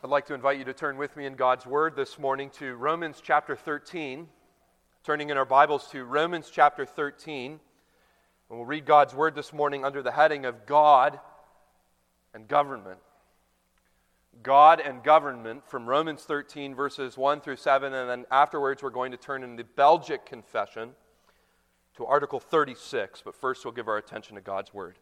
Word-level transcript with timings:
I'd 0.00 0.10
like 0.10 0.26
to 0.26 0.34
invite 0.34 0.58
you 0.58 0.64
to 0.64 0.72
turn 0.72 0.96
with 0.96 1.16
me 1.16 1.26
in 1.26 1.34
God's 1.34 1.66
Word 1.66 1.96
this 1.96 2.20
morning 2.20 2.50
to 2.50 2.76
Romans 2.76 3.20
chapter 3.20 3.56
13. 3.56 4.28
Turning 5.02 5.30
in 5.30 5.36
our 5.36 5.44
Bibles 5.44 5.88
to 5.90 6.04
Romans 6.04 6.50
chapter 6.52 6.86
13. 6.86 7.50
And 7.50 7.58
we'll 8.48 8.64
read 8.64 8.86
God's 8.86 9.12
Word 9.12 9.34
this 9.34 9.52
morning 9.52 9.84
under 9.84 10.00
the 10.00 10.12
heading 10.12 10.44
of 10.44 10.66
God 10.66 11.18
and 12.32 12.46
Government. 12.46 13.00
God 14.40 14.78
and 14.78 15.02
Government 15.02 15.68
from 15.68 15.88
Romans 15.88 16.22
13, 16.22 16.76
verses 16.76 17.18
1 17.18 17.40
through 17.40 17.56
7. 17.56 17.92
And 17.92 18.08
then 18.08 18.24
afterwards, 18.30 18.84
we're 18.84 18.90
going 18.90 19.10
to 19.10 19.18
turn 19.18 19.42
in 19.42 19.56
the 19.56 19.64
Belgic 19.64 20.24
Confession 20.24 20.90
to 21.96 22.06
Article 22.06 22.38
36. 22.38 23.22
But 23.24 23.34
first, 23.34 23.64
we'll 23.64 23.74
give 23.74 23.88
our 23.88 23.98
attention 23.98 24.36
to 24.36 24.42
God's 24.42 24.72
Word. 24.72 24.96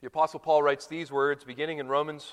The 0.00 0.08
Apostle 0.08 0.40
Paul 0.40 0.60
writes 0.60 0.88
these 0.88 1.12
words 1.12 1.44
beginning 1.44 1.78
in 1.78 1.86
Romans 1.86 2.32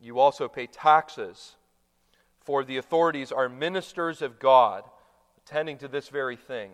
you 0.00 0.18
also 0.18 0.48
pay 0.48 0.66
taxes, 0.66 1.56
for 2.40 2.64
the 2.64 2.78
authorities 2.78 3.32
are 3.32 3.48
ministers 3.48 4.22
of 4.22 4.38
God, 4.38 4.84
attending 5.38 5.78
to 5.78 5.88
this 5.88 6.08
very 6.08 6.36
thing. 6.36 6.70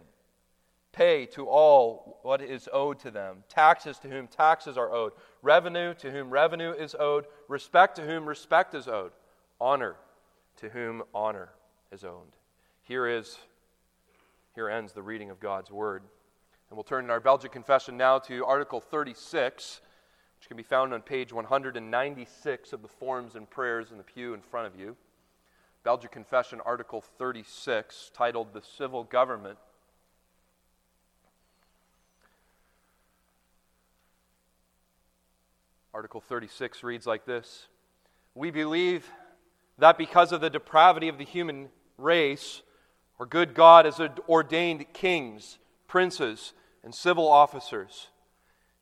Pay 0.92 1.26
to 1.26 1.46
all 1.46 2.20
what 2.22 2.40
is 2.40 2.68
owed 2.72 2.98
to 3.00 3.10
them, 3.10 3.44
taxes 3.48 3.98
to 3.98 4.08
whom 4.08 4.28
taxes 4.28 4.78
are 4.78 4.90
owed, 4.90 5.12
revenue 5.42 5.92
to 5.94 6.10
whom 6.10 6.30
revenue 6.30 6.72
is 6.72 6.96
owed, 6.98 7.26
respect 7.48 7.96
to 7.96 8.02
whom 8.02 8.26
respect 8.26 8.74
is 8.74 8.88
owed, 8.88 9.12
honor 9.60 9.96
to 10.56 10.70
whom 10.70 11.02
honor 11.14 11.50
is 11.92 12.04
owed. 12.04 12.32
Here 12.82 13.06
is 13.06 13.38
here 14.54 14.70
ends 14.70 14.94
the 14.94 15.02
reading 15.02 15.28
of 15.28 15.38
God's 15.38 15.70
word. 15.70 16.02
And 16.70 16.76
we'll 16.76 16.84
turn 16.84 17.04
in 17.04 17.10
our 17.10 17.20
Belgic 17.20 17.52
confession 17.52 17.98
now 17.98 18.18
to 18.20 18.46
Article 18.46 18.80
36 18.80 19.82
which 20.38 20.48
can 20.48 20.56
be 20.56 20.62
found 20.62 20.92
on 20.92 21.02
page 21.02 21.32
196 21.32 22.72
of 22.72 22.82
the 22.82 22.88
Forms 22.88 23.34
and 23.34 23.48
Prayers 23.48 23.90
in 23.90 23.98
the 23.98 24.04
pew 24.04 24.34
in 24.34 24.40
front 24.40 24.66
of 24.66 24.78
you. 24.78 24.96
Belgic 25.82 26.10
Confession, 26.10 26.60
Article 26.64 27.00
36, 27.00 28.10
titled 28.12 28.52
The 28.52 28.62
Civil 28.62 29.04
Government. 29.04 29.58
Article 35.94 36.20
36 36.20 36.82
reads 36.82 37.06
like 37.06 37.24
this 37.24 37.68
We 38.34 38.50
believe 38.50 39.10
that 39.78 39.96
because 39.96 40.32
of 40.32 40.40
the 40.40 40.50
depravity 40.50 41.08
of 41.08 41.18
the 41.18 41.24
human 41.24 41.68
race, 41.96 42.62
our 43.18 43.26
good 43.26 43.54
God 43.54 43.86
has 43.86 44.00
ordained 44.28 44.92
kings, 44.92 45.58
princes, 45.88 46.52
and 46.84 46.94
civil 46.94 47.28
officers 47.28 48.08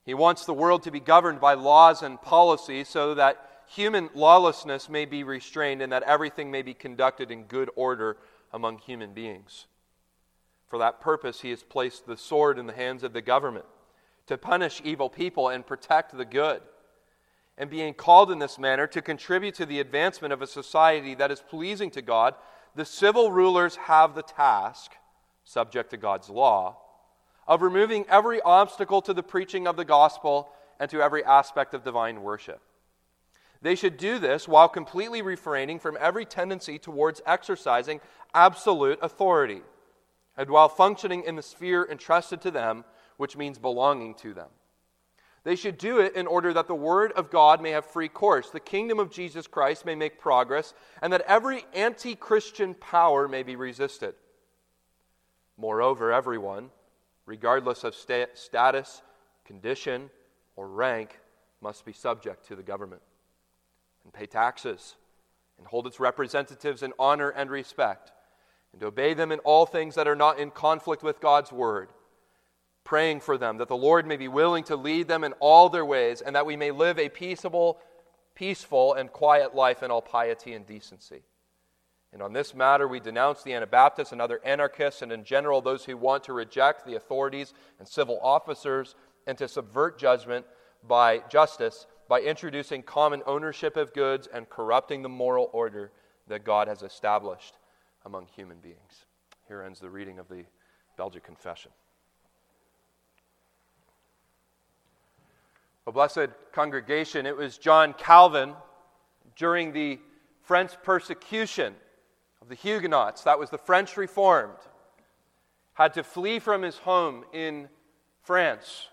he 0.05 0.15
wants 0.15 0.45
the 0.45 0.55
world 0.55 0.83
to 0.83 0.91
be 0.91 1.01
governed 1.01 1.41
by 1.41 1.55
laws 1.55 2.03
and 2.03 2.21
policy 2.21 2.85
so 2.85 3.15
that 3.15 3.51
human 3.67 4.11
lawlessness 4.15 4.89
may 4.89 5.07
be 5.07 5.25
restrained 5.25 5.81
and 5.81 5.93
that 5.93 6.03
everything 6.03 6.51
may 6.51 6.63
be 6.63 6.75
conducted 6.75 7.31
in 7.31 7.45
good 7.45 7.71
order 7.75 8.19
among 8.53 8.79
human 8.79 9.15
beings. 9.15 9.67
For 10.69 10.79
that 10.79 11.01
purpose, 11.01 11.41
he 11.41 11.51
has 11.51 11.63
placed 11.63 12.07
the 12.07 12.17
sword 12.17 12.59
in 12.59 12.67
the 12.67 12.73
hands 12.73 13.03
of 13.03 13.13
the 13.13 13.23
government 13.23 13.65
to 14.27 14.37
punish 14.39 14.81
evil 14.85 15.09
people 15.09 15.49
and 15.49 15.67
protect 15.67 16.17
the 16.17 16.25
good. 16.25 16.61
And 17.57 17.71
being 17.71 17.95
called 17.95 18.31
in 18.31 18.41
this 18.41 18.59
manner 18.59 18.87
to 18.89 19.01
contribute 19.01 19.55
to 19.57 19.67
the 19.67 19.81
advancement 19.81 20.33
of 20.33 20.43
a 20.43 20.47
society 20.47 21.15
that 21.15 21.31
is 21.31 21.41
pleasing 21.41 21.91
to 21.93 22.03
God, 22.03 22.35
the 22.75 22.85
civil 22.85 23.31
rulers 23.31 23.77
have 23.77 24.15
the 24.15 24.23
task, 24.23 24.93
subject 25.45 25.91
to 25.91 25.97
God's 25.97 26.29
law, 26.29 26.77
of 27.47 27.63
removing 27.63 28.05
every 28.09 28.41
obstacle 28.41 29.03
to 29.03 29.15
the 29.15 29.23
preaching 29.23 29.67
of 29.67 29.77
the 29.77 29.85
gospel 29.85 30.51
and 30.81 30.91
to 30.91 31.03
every 31.03 31.25
aspect 31.25 31.75
of 31.75 31.85
divine 31.85 32.23
worship. 32.23 32.61
They 33.63 33.75
should 33.75 33.97
do 33.97 34.19
this 34.19 34.47
while 34.47 34.69
completely 34.69 35.23
refraining 35.23 35.79
from 35.79 35.97
every 35.99 36.27
tendency 36.27 36.79
towards 36.79 37.23
exercising 37.27 38.01
absolute 38.35 38.99
authority, 39.01 39.63
and 40.37 40.51
while 40.51 40.69
functioning 40.69 41.23
in 41.25 41.37
the 41.37 41.43
sphere 41.43 41.89
entrusted 41.91 42.43
to 42.43 42.51
them, 42.51 42.85
which 43.17 43.37
means 43.37 43.59
belonging 43.59 44.15
to 44.17 44.35
them. 44.35 44.49
They 45.45 45.57
should 45.57 45.79
do 45.79 45.99
it 45.99 46.17
in 46.17 46.27
order 46.27 46.53
that 46.55 46.67
the 46.67 46.75
Word 46.75 47.13
of 47.13 47.31
God 47.31 47.63
may 47.63 47.71
have 47.71 47.85
free 47.85 48.09
course, 48.09 48.51
the 48.51 48.61
kingdom 48.61 48.99
of 48.99 49.11
Jesus 49.11 49.47
Christ 49.47 49.85
may 49.85 49.95
make 49.95 50.19
progress, 50.19 50.75
and 51.03 51.13
that 51.13 51.21
every 51.23 51.65
anti 51.75 52.15
Christian 52.15 52.75
power 52.75 53.29
may 53.29 53.43
be 53.43 53.55
resisted. 53.55 54.15
Moreover, 55.57 56.13
everyone, 56.13 56.71
regardless 57.27 57.85
of 57.85 57.95
sta- 57.95 58.35
status, 58.35 59.03
condition, 59.45 60.11
or 60.57 60.69
rank, 60.69 61.21
must 61.61 61.85
be 61.85 61.93
subject 61.93 62.47
to 62.47 62.57
the 62.57 62.63
government 62.63 63.03
and 64.05 64.13
pay 64.13 64.27
taxes 64.27 64.97
and 65.59 65.67
hold 65.67 65.87
its 65.87 66.01
representatives 66.01 66.83
in 66.83 66.93
honor 66.99 67.31
and 67.31 67.51
respect 67.51 68.13
and 68.73 68.83
obey 68.83 69.15
them 69.15 69.33
in 69.33 69.39
all 69.41 69.67
things 69.67 69.95
that 69.95 70.09
are 70.09 70.17
not 70.17 70.39
in 70.39 70.51
conflict 70.51 71.03
with 71.03 71.21
God's 71.21 71.53
word, 71.53 71.91
praying 72.83 73.21
for 73.21 73.39
them 73.39 73.59
that 73.59 73.69
the 73.69 73.77
Lord 73.77 74.07
may 74.07 74.17
be 74.17 74.29
willing 74.29 74.65
to 74.65 74.77
lead 74.77 75.09
them 75.09 75.25
in 75.25 75.33
all 75.35 75.69
their 75.69 75.85
ways 75.85 76.21
and 76.21 76.35
that 76.37 76.45
we 76.45 76.57
may 76.57 76.71
live 76.71 76.99
a 76.99 77.09
peaceable, 77.09 77.79
peaceful, 78.35 78.95
and 78.95 79.13
quiet 79.13 79.55
life 79.55 79.83
in 79.83 79.91
all 79.91 80.03
piety 80.03 80.55
and 80.55 80.67
decency. 80.67 81.23
And 82.15 82.23
on 82.23 82.33
this 82.33 82.55
matter, 82.55 82.87
we 82.87 83.01
denounce 83.01 83.43
the 83.43 83.55
Anabaptists 83.55 84.13
and 84.13 84.23
other 84.23 84.41
anarchists, 84.45 85.03
and 85.03 85.11
in 85.11 85.25
general, 85.25 85.61
those 85.61 85.85
who 85.85 85.97
want 85.97 86.23
to 86.25 86.33
reject 86.33 86.87
the 86.87 86.95
authorities 86.95 87.53
and 87.81 87.89
civil 87.89 88.21
officers 88.23 88.95
and 89.27 89.37
to 89.37 89.49
subvert 89.49 89.99
judgment 89.99 90.47
by 90.87 91.23
justice 91.29 91.89
by 92.09 92.21
introducing 92.21 92.85
common 92.85 93.21
ownership 93.27 93.77
of 93.77 93.93
goods 93.93 94.29
and 94.33 94.49
corrupting 94.49 95.03
the 95.03 95.09
moral 95.09 95.51
order 95.53 95.91
that 96.29 96.45
God 96.45 96.69
has 96.69 96.83
established 96.83 97.59
among 98.05 98.27
human 98.27 98.59
beings. 98.59 99.07
Here 99.49 99.63
ends 99.63 99.81
the 99.81 99.91
reading 99.91 100.21
of 100.21 100.29
the 100.29 100.45
Belgic 100.97 101.25
Confession. 101.25 101.73
A 105.89 105.93
blessed 105.93 106.29
congregation, 106.53 107.27
it 107.27 107.37
was 107.37 107.59
John 107.59 107.93
Calvin 107.93 108.55
during 109.35 109.73
the 109.73 109.99
French 110.43 110.81
persecution 110.85 111.75
of 112.45 112.51
the 112.51 112.55
Huguenots, 112.57 113.23
that 113.23 113.39
was 113.39 113.49
the 113.49 113.57
French 113.57 113.97
Reformed, 113.97 114.59
had 115.73 115.95
to 115.95 116.03
flee 116.03 116.39
from 116.39 116.61
his 116.61 116.77
home 116.77 117.25
in 117.33 117.71
France 118.21 118.89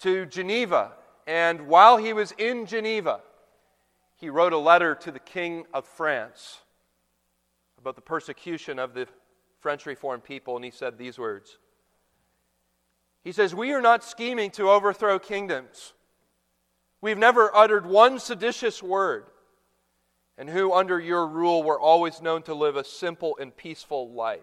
to 0.00 0.26
Geneva. 0.26 0.92
And 1.26 1.66
while 1.68 1.96
he 1.96 2.12
was 2.12 2.32
in 2.32 2.66
Geneva, 2.66 3.20
he 4.16 4.28
wrote 4.28 4.52
a 4.52 4.58
letter 4.58 4.94
to 4.94 5.10
the 5.10 5.18
King 5.18 5.64
of 5.72 5.86
France 5.86 6.58
about 7.78 7.96
the 7.96 8.02
persecution 8.02 8.78
of 8.78 8.92
the 8.92 9.08
French 9.60 9.86
Reformed 9.86 10.22
people, 10.22 10.54
and 10.56 10.64
he 10.66 10.70
said 10.70 10.98
these 10.98 11.18
words. 11.18 11.56
He 13.22 13.32
says, 13.32 13.54
We 13.54 13.72
are 13.72 13.80
not 13.80 14.04
scheming 14.04 14.50
to 14.52 14.68
overthrow 14.68 15.18
kingdoms. 15.18 15.94
We've 17.00 17.16
never 17.16 17.54
uttered 17.56 17.86
one 17.86 18.18
seditious 18.18 18.82
word 18.82 19.30
and 20.36 20.50
who, 20.50 20.72
under 20.72 20.98
your 20.98 21.26
rule, 21.26 21.62
were 21.62 21.80
always 21.80 22.20
known 22.20 22.42
to 22.42 22.54
live 22.54 22.76
a 22.76 22.84
simple 22.84 23.36
and 23.40 23.56
peaceful 23.56 24.10
life. 24.12 24.40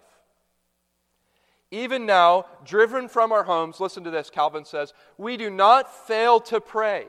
Even 1.69 2.05
now, 2.05 2.45
driven 2.65 3.07
from 3.07 3.31
our 3.31 3.43
homes, 3.43 3.79
listen 3.79 4.03
to 4.03 4.11
this, 4.11 4.29
Calvin 4.29 4.65
says, 4.65 4.93
we 5.17 5.37
do 5.37 5.49
not 5.49 6.07
fail 6.07 6.39
to 6.41 6.59
pray 6.59 7.07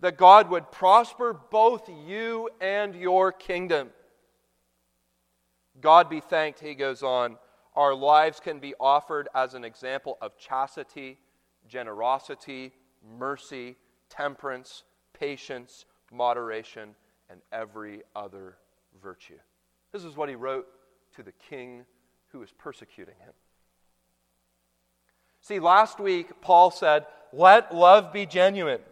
that 0.00 0.16
God 0.16 0.50
would 0.50 0.72
prosper 0.72 1.32
both 1.32 1.88
you 1.88 2.50
and 2.60 2.94
your 2.94 3.30
kingdom. 3.30 3.90
God 5.80 6.10
be 6.10 6.20
thanked, 6.20 6.58
he 6.58 6.74
goes 6.74 7.04
on, 7.04 7.38
our 7.74 7.94
lives 7.94 8.40
can 8.40 8.58
be 8.58 8.74
offered 8.78 9.28
as 9.34 9.54
an 9.54 9.64
example 9.64 10.18
of 10.20 10.36
chastity, 10.36 11.18
generosity, 11.68 12.72
mercy, 13.16 13.76
temperance, 14.10 14.82
patience, 15.12 15.86
moderation, 16.12 16.94
and 17.32 17.40
every 17.50 18.02
other 18.14 18.58
virtue. 19.02 19.38
This 19.90 20.04
is 20.04 20.16
what 20.16 20.28
he 20.28 20.34
wrote 20.34 20.68
to 21.16 21.22
the 21.22 21.32
king 21.32 21.86
who 22.28 22.40
was 22.40 22.52
persecuting 22.52 23.14
him. 23.18 23.32
See, 25.40 25.58
last 25.58 25.98
week, 25.98 26.40
Paul 26.42 26.70
said, 26.70 27.06
Let 27.32 27.74
love 27.74 28.12
be 28.12 28.26
genuine 28.26 28.82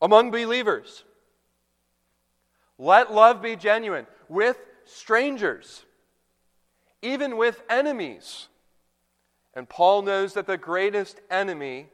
among 0.00 0.30
believers. 0.30 1.02
Let 2.78 3.12
love 3.12 3.42
be 3.42 3.56
genuine 3.56 4.06
with 4.28 4.56
strangers, 4.84 5.84
even 7.02 7.36
with 7.36 7.62
enemies. 7.68 8.48
And 9.54 9.68
Paul 9.68 10.02
knows 10.02 10.34
that 10.34 10.46
the 10.46 10.56
greatest 10.56 11.20
enemy 11.30 11.88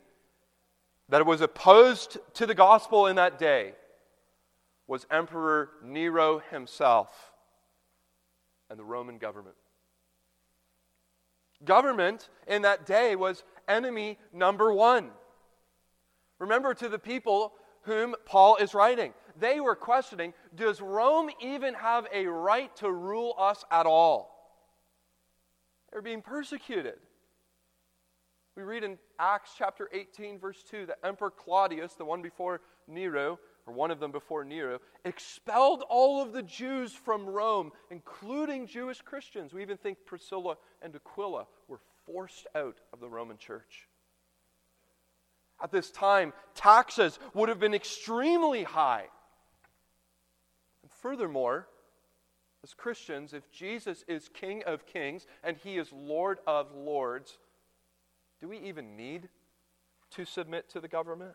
that 1.08 1.26
was 1.26 1.40
opposed 1.40 2.18
to 2.34 2.46
the 2.46 2.54
gospel 2.54 3.06
in 3.06 3.16
that 3.16 3.38
day 3.38 3.72
was 4.88 5.06
Emperor 5.10 5.70
Nero 5.84 6.40
himself 6.50 7.32
and 8.70 8.78
the 8.78 8.84
Roman 8.84 9.18
government. 9.18 9.54
Government 11.64 12.28
in 12.46 12.62
that 12.62 12.86
day 12.86 13.14
was 13.14 13.44
enemy 13.68 14.18
number 14.32 14.72
one. 14.72 15.10
Remember 16.38 16.72
to 16.74 16.88
the 16.88 16.98
people 16.98 17.52
whom 17.82 18.14
Paul 18.24 18.56
is 18.56 18.74
writing, 18.74 19.12
they 19.38 19.60
were 19.60 19.76
questioning 19.76 20.32
Does 20.54 20.80
Rome 20.80 21.30
even 21.40 21.74
have 21.74 22.06
a 22.12 22.26
right 22.26 22.74
to 22.76 22.90
rule 22.90 23.34
us 23.38 23.64
at 23.70 23.86
all? 23.86 24.34
They're 25.92 26.02
being 26.02 26.22
persecuted. 26.22 26.94
We 28.56 28.62
read 28.62 28.84
in 28.84 28.98
Acts 29.18 29.52
chapter 29.56 29.88
18, 29.92 30.38
verse 30.38 30.62
2, 30.68 30.86
that 30.86 30.98
Emperor 31.04 31.30
Claudius, 31.30 31.94
the 31.94 32.04
one 32.04 32.22
before 32.22 32.60
Nero, 32.88 33.38
or 33.68 33.72
one 33.72 33.90
of 33.90 34.00
them 34.00 34.10
before 34.10 34.44
Nero, 34.44 34.80
expelled 35.04 35.84
all 35.90 36.22
of 36.22 36.32
the 36.32 36.42
Jews 36.42 36.92
from 36.92 37.26
Rome, 37.26 37.70
including 37.90 38.66
Jewish 38.66 39.02
Christians. 39.02 39.52
We 39.52 39.62
even 39.62 39.76
think 39.76 39.98
Priscilla 40.06 40.56
and 40.80 40.94
Aquila 40.96 41.46
were 41.68 41.80
forced 42.06 42.46
out 42.54 42.78
of 42.92 43.00
the 43.00 43.08
Roman 43.08 43.36
church. 43.36 43.88
At 45.62 45.70
this 45.70 45.90
time, 45.90 46.32
taxes 46.54 47.18
would 47.34 47.48
have 47.50 47.60
been 47.60 47.74
extremely 47.74 48.62
high. 48.62 49.06
And 50.82 50.90
furthermore, 50.90 51.68
as 52.64 52.72
Christians, 52.72 53.34
if 53.34 53.50
Jesus 53.50 54.02
is 54.08 54.30
King 54.30 54.62
of 54.66 54.86
kings 54.86 55.26
and 55.44 55.56
he 55.58 55.76
is 55.76 55.92
Lord 55.92 56.38
of 56.46 56.74
lords, 56.74 57.38
do 58.40 58.48
we 58.48 58.58
even 58.60 58.96
need 58.96 59.28
to 60.12 60.24
submit 60.24 60.70
to 60.70 60.80
the 60.80 60.88
government? 60.88 61.34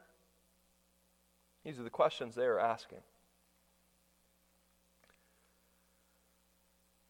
These 1.64 1.80
are 1.80 1.84
the 1.84 1.90
questions 1.90 2.36
they 2.36 2.46
are 2.46 2.60
asking. 2.60 3.00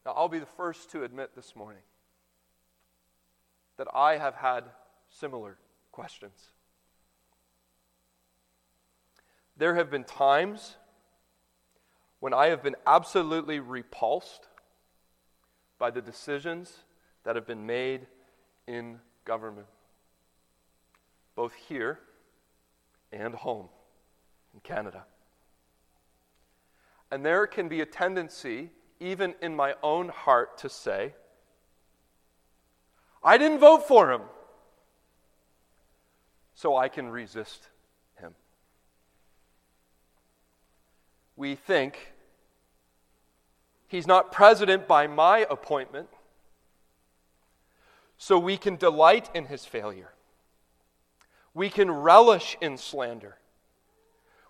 Now, 0.06 0.12
I'll 0.12 0.28
be 0.28 0.38
the 0.38 0.46
first 0.46 0.90
to 0.90 1.02
admit 1.02 1.34
this 1.34 1.56
morning 1.56 1.82
that 3.78 3.88
I 3.94 4.18
have 4.18 4.34
had 4.34 4.64
similar 5.08 5.56
questions. 5.92 6.50
There 9.56 9.74
have 9.74 9.90
been 9.90 10.04
times 10.04 10.76
when 12.20 12.34
I 12.34 12.46
have 12.46 12.62
been 12.62 12.76
absolutely 12.86 13.60
repulsed 13.60 14.48
by 15.78 15.90
the 15.90 16.02
decisions 16.02 16.84
that 17.24 17.34
have 17.34 17.46
been 17.46 17.66
made 17.66 18.06
in 18.66 19.00
government 19.24 19.66
both 21.34 21.54
here 21.68 21.98
and 23.12 23.34
home 23.34 23.68
in 24.54 24.60
Canada. 24.60 25.04
And 27.10 27.24
there 27.24 27.46
can 27.46 27.68
be 27.68 27.80
a 27.80 27.86
tendency, 27.86 28.70
even 29.00 29.34
in 29.42 29.54
my 29.54 29.74
own 29.82 30.08
heart, 30.08 30.56
to 30.58 30.68
say, 30.68 31.14
I 33.22 33.36
didn't 33.38 33.58
vote 33.58 33.86
for 33.86 34.10
him, 34.10 34.22
so 36.54 36.76
I 36.76 36.88
can 36.88 37.08
resist 37.08 37.68
him. 38.16 38.34
We 41.36 41.54
think 41.54 42.12
he's 43.88 44.06
not 44.06 44.30
president 44.30 44.86
by 44.86 45.06
my 45.06 45.46
appointment, 45.50 46.08
so 48.18 48.38
we 48.38 48.56
can 48.56 48.76
delight 48.76 49.30
in 49.34 49.46
his 49.46 49.64
failure. 49.64 50.12
We 51.54 51.70
can 51.70 51.90
relish 51.90 52.56
in 52.60 52.76
slander. 52.76 53.38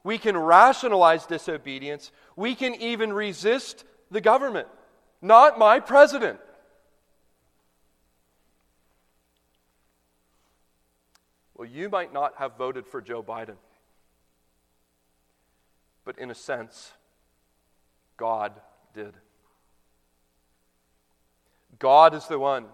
We 0.05 0.19
can 0.19 0.37
rationalize 0.37 1.27
disobedience. 1.27 2.12
We 2.37 2.55
can 2.55 2.75
even 2.75 3.12
resist 3.12 3.85
the 4.11 4.21
government. 4.21 4.69
Not 5.23 5.59
my 5.59 5.81
president. 5.81 6.39
Well, 11.56 11.69
you 11.69 11.89
might 11.89 12.12
not 12.12 12.35
have 12.39 12.59
voted 12.59 12.87
for 12.87 13.01
Joe 13.01 13.23
Biden, 13.23 13.56
but 16.05 16.19
in 16.19 16.31
a 16.31 16.35
sense, 16.35 16.93
God 18.19 18.53
did. 18.93 19.15
God 21.79 22.15
is 22.15 22.27
the 22.27 22.39
one, 22.39 22.67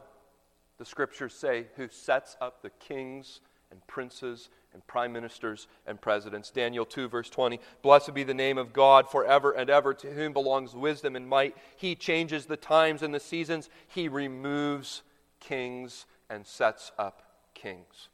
the 0.78 0.84
scriptures 0.84 1.34
say, 1.34 1.66
who 1.76 1.88
sets 1.88 2.36
up 2.40 2.62
the 2.62 2.70
kings 2.70 3.40
and 3.70 3.86
princes 3.86 4.48
and 4.72 4.86
prime 4.86 5.12
ministers 5.12 5.66
and 5.86 6.00
presidents. 6.00 6.50
Daniel 6.50 6.84
2, 6.84 7.08
verse 7.08 7.30
20 7.30 7.60
Blessed 7.82 8.14
be 8.14 8.22
the 8.22 8.34
name 8.34 8.58
of 8.58 8.72
God 8.72 9.10
forever 9.10 9.52
and 9.52 9.68
ever, 9.68 9.94
to 9.94 10.12
whom 10.12 10.32
belongs 10.32 10.74
wisdom 10.74 11.16
and 11.16 11.28
might. 11.28 11.56
He 11.76 11.94
changes 11.94 12.46
the 12.46 12.56
times 12.56 13.02
and 13.02 13.14
the 13.14 13.20
seasons, 13.20 13.68
He 13.88 14.08
removes 14.08 15.02
kings 15.40 16.06
and 16.28 16.46
sets 16.46 16.92
up 16.98 17.22
kings. 17.54 18.08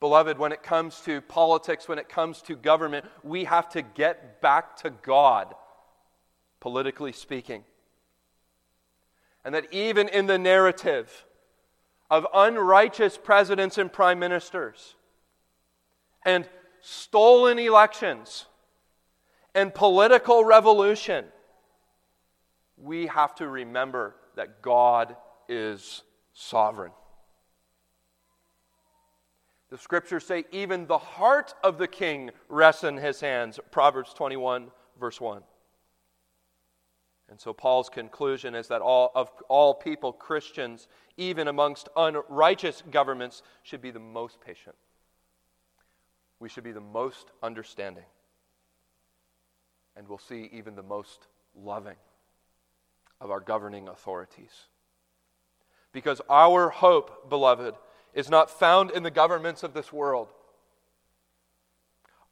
Beloved, 0.00 0.38
when 0.38 0.50
it 0.50 0.62
comes 0.62 1.00
to 1.02 1.20
politics, 1.20 1.86
when 1.86 1.98
it 1.98 2.08
comes 2.08 2.40
to 2.42 2.56
government, 2.56 3.04
we 3.22 3.44
have 3.44 3.68
to 3.70 3.82
get 3.82 4.40
back 4.40 4.76
to 4.76 4.90
God, 4.90 5.54
politically 6.58 7.12
speaking. 7.12 7.64
And 9.44 9.54
that 9.54 9.72
even 9.72 10.08
in 10.08 10.26
the 10.26 10.38
narrative, 10.38 11.26
of 12.10 12.26
unrighteous 12.34 13.16
presidents 13.16 13.78
and 13.78 13.92
prime 13.92 14.18
ministers, 14.18 14.96
and 16.24 16.48
stolen 16.80 17.58
elections, 17.58 18.46
and 19.54 19.74
political 19.74 20.44
revolution, 20.44 21.24
we 22.76 23.06
have 23.06 23.34
to 23.34 23.48
remember 23.48 24.16
that 24.36 24.62
God 24.62 25.16
is 25.48 26.02
sovereign. 26.32 26.92
The 29.70 29.78
scriptures 29.78 30.26
say, 30.26 30.44
even 30.50 30.86
the 30.86 30.98
heart 30.98 31.54
of 31.62 31.78
the 31.78 31.86
king 31.86 32.30
rests 32.48 32.82
in 32.82 32.96
his 32.96 33.20
hands. 33.20 33.60
Proverbs 33.70 34.12
21, 34.14 34.68
verse 34.98 35.20
1. 35.20 35.42
And 37.30 37.40
so 37.40 37.52
Paul's 37.52 37.88
conclusion 37.88 38.56
is 38.56 38.66
that 38.68 38.82
all 38.82 39.12
of 39.14 39.30
all 39.48 39.72
people, 39.72 40.12
Christians, 40.12 40.88
even 41.16 41.46
amongst 41.46 41.88
unrighteous 41.96 42.82
governments, 42.90 43.42
should 43.62 43.80
be 43.80 43.92
the 43.92 44.00
most 44.00 44.40
patient. 44.40 44.74
We 46.40 46.48
should 46.48 46.64
be 46.64 46.72
the 46.72 46.80
most 46.80 47.30
understanding. 47.42 48.04
And 49.96 50.08
we'll 50.08 50.18
see 50.18 50.50
even 50.52 50.74
the 50.74 50.82
most 50.82 51.28
loving 51.54 51.96
of 53.20 53.30
our 53.30 53.40
governing 53.40 53.88
authorities. 53.88 54.66
Because 55.92 56.20
our 56.28 56.70
hope, 56.70 57.28
beloved, 57.28 57.74
is 58.12 58.28
not 58.28 58.50
found 58.50 58.90
in 58.90 59.02
the 59.02 59.10
governments 59.10 59.62
of 59.62 59.74
this 59.74 59.92
world. 59.92 60.28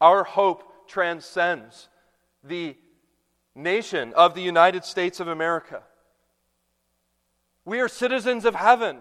Our 0.00 0.25
hope 0.25 0.88
transcends 0.88 1.88
the 2.43 2.76
nation 3.59 4.15
of 4.15 4.35
the 4.35 4.41
United 4.41 4.85
States 4.85 5.21
of 5.21 5.29
America. 5.29 5.83
We 7.65 7.81
are 7.81 7.88
citizens 7.88 8.45
of 8.45 8.55
heaven. 8.55 8.99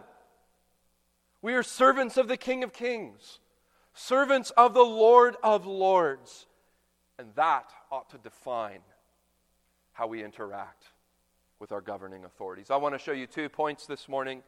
We 1.42 1.54
are 1.54 1.64
servants 1.64 2.18
of 2.18 2.28
the 2.28 2.36
King 2.36 2.64
of 2.64 2.74
Kings, 2.74 3.40
servants 3.94 4.50
of 4.52 4.74
the 4.74 4.84
Lord 4.84 5.38
of 5.44 5.66
Lords. 5.66 6.48
And 7.20 7.30
that 7.36 7.72
ought 7.92 8.10
to 8.10 8.18
define 8.18 8.80
how 9.94 10.08
we 10.08 10.24
interact 10.24 10.86
with 11.60 11.72
our 11.72 11.82
governing 11.82 12.26
authorities. 12.26 12.70
I 12.70 12.76
want 12.76 12.94
to 12.94 13.00
show 13.00 13.14
you 13.14 13.28
two 13.28 13.50
points 13.50 13.86
this 13.86 14.10
morning 14.10 14.44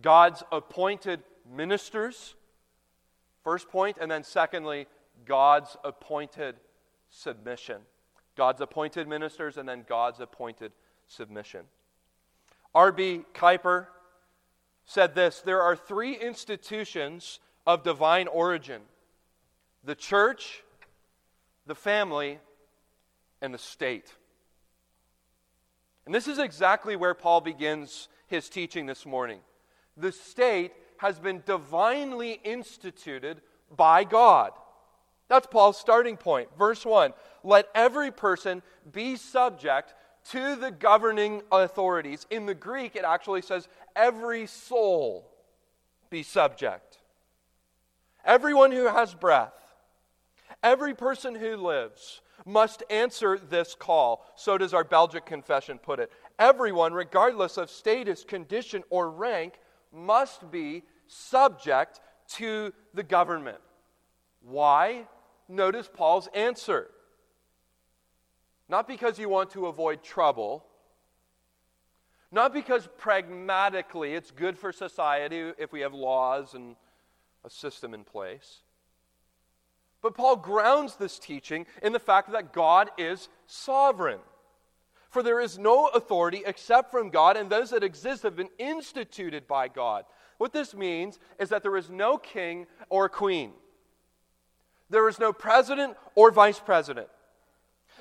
God's 0.00 0.42
appointed 0.52 1.22
ministers, 1.50 2.34
first 3.42 3.68
point, 3.68 3.98
and 4.00 4.10
then 4.10 4.24
secondly, 4.24 4.86
God's 5.24 5.76
appointed 5.84 6.56
submission. 7.10 7.80
God's 8.36 8.60
appointed 8.60 9.08
ministers, 9.08 9.56
and 9.56 9.68
then 9.68 9.84
God's 9.88 10.20
appointed 10.20 10.72
submission. 11.06 11.62
R.B. 12.74 13.22
Kuiper 13.34 13.86
said 14.84 15.14
this 15.14 15.40
There 15.40 15.62
are 15.62 15.76
three 15.76 16.14
institutions 16.14 17.40
of 17.66 17.82
divine 17.82 18.28
origin 18.28 18.82
the 19.84 19.94
church, 19.94 20.62
the 21.66 21.74
family, 21.74 22.38
and 23.40 23.52
the 23.52 23.58
state. 23.58 24.14
And 26.06 26.14
this 26.14 26.28
is 26.28 26.38
exactly 26.38 26.96
where 26.96 27.14
Paul 27.14 27.40
begins 27.40 28.08
his 28.26 28.48
teaching 28.48 28.86
this 28.86 29.06
morning. 29.06 29.40
The 29.96 30.12
state 30.12 30.72
has 30.98 31.18
been 31.18 31.42
divinely 31.46 32.40
instituted 32.44 33.40
by 33.74 34.04
God. 34.04 34.52
That's 35.28 35.46
Paul's 35.46 35.78
starting 35.78 36.16
point. 36.16 36.48
Verse 36.58 36.84
1 36.84 37.12
Let 37.42 37.68
every 37.74 38.10
person 38.10 38.62
be 38.90 39.16
subject 39.16 39.94
to 40.30 40.56
the 40.56 40.70
governing 40.70 41.42
authorities. 41.52 42.26
In 42.30 42.46
the 42.46 42.54
Greek, 42.54 42.96
it 42.96 43.04
actually 43.04 43.42
says, 43.42 43.68
every 43.94 44.46
soul 44.46 45.30
be 46.10 46.22
subject. 46.22 46.98
Everyone 48.24 48.72
who 48.72 48.86
has 48.86 49.14
breath, 49.14 49.52
every 50.62 50.94
person 50.94 51.34
who 51.34 51.56
lives, 51.56 52.22
must 52.46 52.82
answer 52.88 53.38
this 53.38 53.74
call. 53.74 54.24
So 54.34 54.56
does 54.56 54.72
our 54.72 54.84
Belgic 54.84 55.26
confession 55.26 55.78
put 55.78 56.00
it. 56.00 56.10
Everyone, 56.38 56.92
regardless 56.92 57.58
of 57.58 57.70
status, 57.70 58.24
condition, 58.24 58.82
or 58.90 59.10
rank, 59.10 59.54
must 59.92 60.50
be 60.50 60.82
subject 61.06 62.00
to 62.26 62.72
the 62.94 63.02
government. 63.02 63.58
Why? 64.40 65.06
Notice 65.48 65.88
Paul's 65.92 66.28
answer. 66.34 66.90
Not 68.68 68.88
because 68.88 69.18
you 69.18 69.28
want 69.28 69.50
to 69.50 69.66
avoid 69.66 70.02
trouble, 70.02 70.64
not 72.32 72.52
because 72.52 72.88
pragmatically 72.98 74.14
it's 74.14 74.30
good 74.30 74.58
for 74.58 74.72
society 74.72 75.52
if 75.58 75.72
we 75.72 75.80
have 75.80 75.94
laws 75.94 76.54
and 76.54 76.76
a 77.44 77.50
system 77.50 77.94
in 77.94 78.04
place. 78.04 78.62
But 80.02 80.14
Paul 80.14 80.36
grounds 80.36 80.96
this 80.96 81.18
teaching 81.18 81.66
in 81.82 81.92
the 81.92 81.98
fact 81.98 82.32
that 82.32 82.52
God 82.52 82.90
is 82.98 83.28
sovereign. 83.46 84.18
For 85.10 85.22
there 85.22 85.40
is 85.40 85.58
no 85.58 85.86
authority 85.86 86.42
except 86.44 86.90
from 86.90 87.10
God, 87.10 87.36
and 87.36 87.48
those 87.48 87.70
that 87.70 87.84
exist 87.84 88.24
have 88.24 88.34
been 88.34 88.50
instituted 88.58 89.46
by 89.46 89.68
God. 89.68 90.04
What 90.38 90.52
this 90.52 90.74
means 90.74 91.20
is 91.38 91.50
that 91.50 91.62
there 91.62 91.76
is 91.76 91.88
no 91.88 92.18
king 92.18 92.66
or 92.88 93.08
queen, 93.08 93.52
there 94.90 95.08
is 95.08 95.18
no 95.18 95.32
president 95.32 95.96
or 96.14 96.30
vice 96.30 96.60
president. 96.60 97.08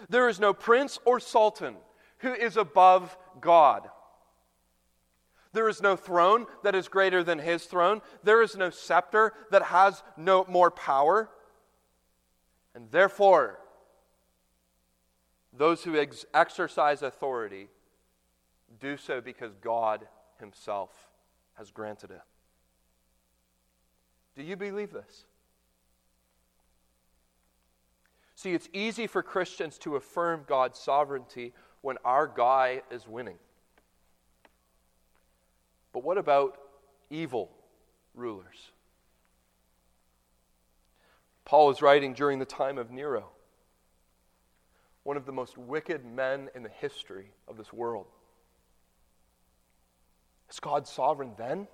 There 0.10 0.28
is 0.28 0.40
no 0.40 0.54
prince 0.54 1.00
or 1.06 1.20
sultan 1.20 1.76
who 2.20 2.34
is 2.34 2.58
above 2.58 3.18
God. 3.40 3.90
There 5.54 5.70
is 5.70 5.82
no 5.82 5.96
throne 5.96 6.48
that 6.64 6.76
is 6.76 6.88
greater 6.88 7.24
than 7.24 7.40
his 7.40 7.66
throne. 7.66 8.02
There 8.24 8.42
is 8.42 8.58
no 8.58 8.70
scepter 8.70 9.34
that 9.52 9.64
has 9.64 10.04
no 10.18 10.46
more 10.50 10.72
power. 10.72 11.30
And 12.74 12.90
therefore, 12.92 13.60
those 15.56 15.84
who 15.84 15.98
ex- 15.98 16.26
exercise 16.34 17.04
authority 17.04 17.68
do 18.80 18.98
so 18.98 19.22
because 19.22 19.54
God 19.62 20.08
Himself 20.40 20.90
has 21.54 21.70
granted 21.70 22.10
it. 22.10 22.22
Do 24.36 24.42
you 24.42 24.56
believe 24.56 24.92
this? 24.92 25.26
See, 28.44 28.54
it's 28.54 28.68
easy 28.74 29.08
for 29.08 29.24
Christians 29.24 29.78
to 29.78 29.96
affirm 29.96 30.44
God's 30.46 30.78
sovereignty 30.78 31.54
when 31.80 31.96
our 32.04 32.28
guy 32.28 32.82
is 32.92 33.08
winning. 33.08 33.38
But 35.94 36.04
what 36.04 36.18
about 36.18 36.58
evil 37.10 37.52
rulers? 38.14 38.72
Paul 41.46 41.68
was 41.68 41.82
writing 41.82 42.14
during 42.14 42.38
the 42.38 42.44
time 42.44 42.78
of 42.78 42.92
Nero, 42.92 43.30
one 45.04 45.16
of 45.16 45.26
the 45.26 45.32
most 45.32 45.58
wicked 45.58 46.04
men 46.04 46.50
in 46.54 46.64
the 46.64 46.70
history 46.82 47.28
of 47.48 47.56
this 47.56 47.72
world. 47.72 48.08
Is 50.52 50.60
God 50.60 50.86
sovereign 50.86 51.32
then? 51.38 51.70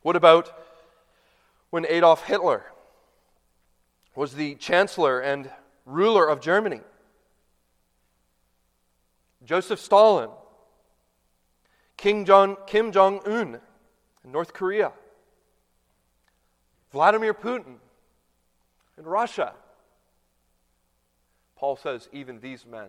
What 0.00 0.16
about 0.16 0.50
when 1.68 1.84
Adolf 1.84 2.24
Hitler 2.24 2.64
was 4.14 4.34
the 4.34 4.54
chancellor 4.56 5.20
and 5.20 5.50
ruler 5.84 6.26
of 6.26 6.40
Germany. 6.40 6.80
Joseph 9.44 9.80
Stalin, 9.80 10.30
King 11.96 12.24
John, 12.24 12.56
Kim 12.66 12.92
Jong 12.92 13.20
un 13.26 13.60
in 14.24 14.32
North 14.32 14.52
Korea, 14.52 14.92
Vladimir 16.90 17.34
Putin 17.34 17.76
in 18.96 19.04
Russia. 19.04 19.52
Paul 21.56 21.76
says 21.76 22.08
even 22.12 22.40
these 22.40 22.64
men 22.64 22.88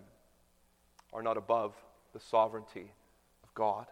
are 1.12 1.22
not 1.22 1.36
above 1.36 1.74
the 2.12 2.20
sovereignty 2.20 2.90
of 3.42 3.52
God. 3.54 3.86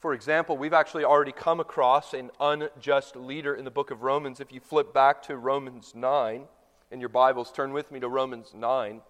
For 0.00 0.14
example, 0.14 0.56
we've 0.56 0.72
actually 0.72 1.04
already 1.04 1.32
come 1.32 1.60
across 1.60 2.14
an 2.14 2.30
unjust 2.40 3.16
leader 3.16 3.54
in 3.54 3.66
the 3.66 3.70
book 3.70 3.90
of 3.90 4.02
Romans. 4.02 4.40
If 4.40 4.50
you 4.50 4.58
flip 4.58 4.94
back 4.94 5.20
to 5.24 5.36
Romans 5.36 5.92
9 5.94 6.44
in 6.90 7.00
your 7.00 7.10
Bibles, 7.10 7.52
turn 7.52 7.74
with 7.74 7.92
me 7.92 8.00
to 8.00 8.08
Romans 8.08 8.52
9. 8.54 9.02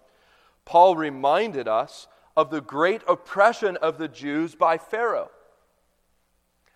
Paul 0.65 0.97
reminded 0.97 1.69
us 1.69 2.09
of 2.35 2.49
the 2.49 2.59
great 2.59 3.03
oppression 3.07 3.77
of 3.77 3.97
the 3.97 4.09
Jews 4.09 4.53
by 4.53 4.77
Pharaoh. 4.77 5.31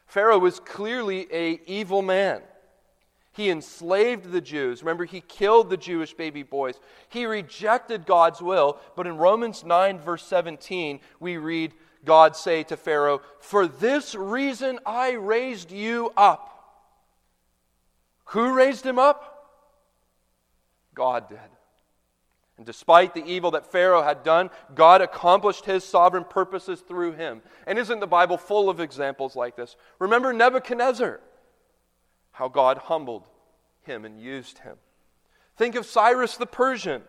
Pharaoh 0.08 0.40
was 0.40 0.62
clearly 0.62 1.28
a 1.30 1.60
evil 1.66 2.02
man. 2.02 2.42
He 3.34 3.50
enslaved 3.50 4.32
the 4.32 4.40
Jews. 4.40 4.82
Remember, 4.82 5.04
he 5.04 5.20
killed 5.20 5.70
the 5.70 5.76
Jewish 5.76 6.14
baby 6.14 6.42
boys. 6.42 6.80
He 7.10 7.26
rejected 7.26 8.06
God's 8.06 8.42
will. 8.42 8.80
But 8.96 9.08
in 9.08 9.18
Romans 9.18 9.66
9, 9.66 10.00
verse 10.00 10.24
17, 10.24 11.02
we 11.20 11.36
read, 11.36 11.74
God 12.06 12.36
say 12.36 12.64
to 12.64 12.78
Pharaoh, 12.78 13.22
For 13.40 13.68
this 13.68 14.16
reason 14.16 14.80
I 14.86 15.12
raised 15.12 15.72
you 15.72 16.12
up. 16.16 16.52
Who 18.30 18.54
raised 18.54 18.86
him 18.86 19.00
up? 19.00 19.32
God 20.94 21.30
did. 21.30 21.40
And 22.58 22.66
despite 22.66 23.14
the 23.14 23.26
evil 23.26 23.52
that 23.52 23.70
Pharaoh 23.70 24.02
had 24.02 24.24
done, 24.24 24.50
God 24.74 25.02
accomplished 25.02 25.66
his 25.66 25.84
sovereign 25.84 26.24
purposes 26.24 26.80
through 26.82 27.14
him. 27.14 27.42
And 27.68 27.78
isn't 27.78 28.00
the 28.00 28.08
Bible 28.08 28.38
full 28.38 28.70
of 28.70 28.80
examples 28.80 29.36
like 29.36 29.58
this? 29.58 29.76
Remember 30.00 30.32
Nebuchadnezzar, 30.32 31.20
how 32.32 32.48
God 32.48 32.78
humbled 32.78 33.28
him 33.82 34.06
and 34.06 34.20
used 34.20 34.60
him. 34.60 34.78
Think 35.58 35.76
of 35.76 35.86
Cyrus 35.86 36.38
the 36.38 36.46
Persian 36.46 37.04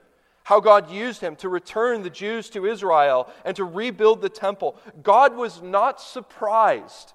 how 0.47 0.61
God 0.61 0.93
used 0.93 1.21
him 1.21 1.35
to 1.35 1.49
return 1.49 2.03
the 2.03 2.09
Jews 2.09 2.49
to 2.51 2.67
Israel 2.67 3.29
and 3.45 3.57
to 3.57 3.65
rebuild 3.65 4.23
the 4.23 4.29
temple. 4.29 4.77
God 5.03 5.35
was 5.35 5.61
not 5.61 6.01
surprised 6.01 7.15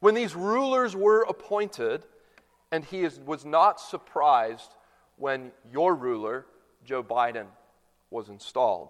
when 0.00 0.14
these 0.14 0.34
rulers 0.34 0.96
were 0.96 1.20
appointed, 1.28 2.06
and 2.70 2.82
he 2.82 3.02
is, 3.02 3.20
was 3.20 3.44
not 3.44 3.78
surprised 3.78 4.74
when 5.18 5.52
your 5.70 5.94
ruler, 5.94 6.46
Joe 6.82 7.02
Biden, 7.02 7.44
was 8.08 8.30
installed. 8.30 8.88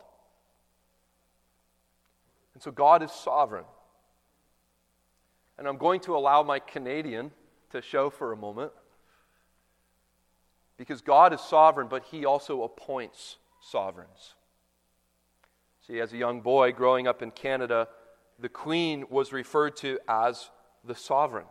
And 2.55 2.63
so 2.63 2.71
God 2.71 3.03
is 3.03 3.11
sovereign. 3.11 3.65
And 5.59 5.67
I'm 5.67 5.77
going 5.77 5.99
to 6.03 6.17
allow 6.17 6.45
my 6.45 6.61
Canadian 6.61 7.33
to 7.73 7.83
show 7.83 8.11
for 8.11 8.31
a 8.31 8.37
moment. 8.37 8.71
Because 10.83 11.01
God 11.01 11.33
is 11.33 11.41
sovereign, 11.41 11.87
but 11.87 12.03
He 12.11 12.25
also 12.25 12.65
appoints 12.65 13.37
sovereigns. 13.61 14.35
See, 15.87 16.01
as 16.01 16.13
a 16.13 16.17
young 16.17 16.41
boy 16.41 16.73
growing 16.73 17.07
up 17.07 17.23
in 17.23 17.31
Canada, 17.31 17.87
the 18.41 18.49
Queen 18.49 19.05
was 19.09 19.33
referred 19.33 19.77
to 19.77 20.01
as 20.09 20.51
the 20.83 20.97
sovereign. 20.97 21.47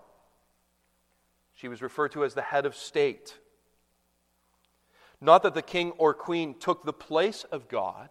She 1.54 1.70
was 1.70 1.82
referred 1.82 2.12
to 2.12 2.26
as 2.26 2.34
the 2.34 2.42
head 2.42 2.66
of 2.66 2.76
state. 2.76 3.38
Not 5.22 5.44
that 5.44 5.54
the 5.54 5.62
king 5.62 5.92
or 5.92 6.14
queen 6.14 6.60
took 6.60 6.84
the 6.84 6.92
place 6.92 7.46
of 7.46 7.70
God, 7.70 8.10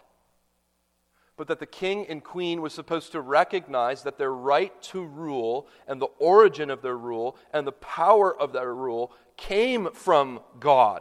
but 1.41 1.49
that 1.49 1.59
the 1.59 1.65
king 1.65 2.05
and 2.07 2.23
queen 2.23 2.61
was 2.61 2.75
supposed 2.75 3.13
to 3.13 3.21
recognize 3.23 4.03
that 4.03 4.19
their 4.19 4.31
right 4.31 4.83
to 4.83 5.03
rule 5.03 5.67
and 5.89 5.99
the 5.99 6.11
origin 6.19 6.69
of 6.69 6.83
their 6.83 6.99
rule 6.99 7.35
and 7.55 7.67
the 7.67 7.73
power 7.73 8.39
of 8.39 8.53
their 8.53 8.75
rule 8.75 9.11
came 9.39 9.91
from 9.93 10.41
God, 10.59 11.01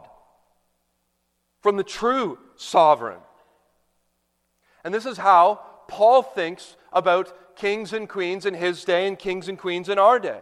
from 1.60 1.76
the 1.76 1.84
true 1.84 2.38
sovereign. 2.56 3.18
And 4.82 4.94
this 4.94 5.04
is 5.04 5.18
how 5.18 5.60
Paul 5.88 6.22
thinks 6.22 6.74
about 6.90 7.54
kings 7.54 7.92
and 7.92 8.08
queens 8.08 8.46
in 8.46 8.54
his 8.54 8.82
day 8.82 9.06
and 9.06 9.18
kings 9.18 9.46
and 9.46 9.58
queens 9.58 9.90
in 9.90 9.98
our 9.98 10.18
day. 10.18 10.40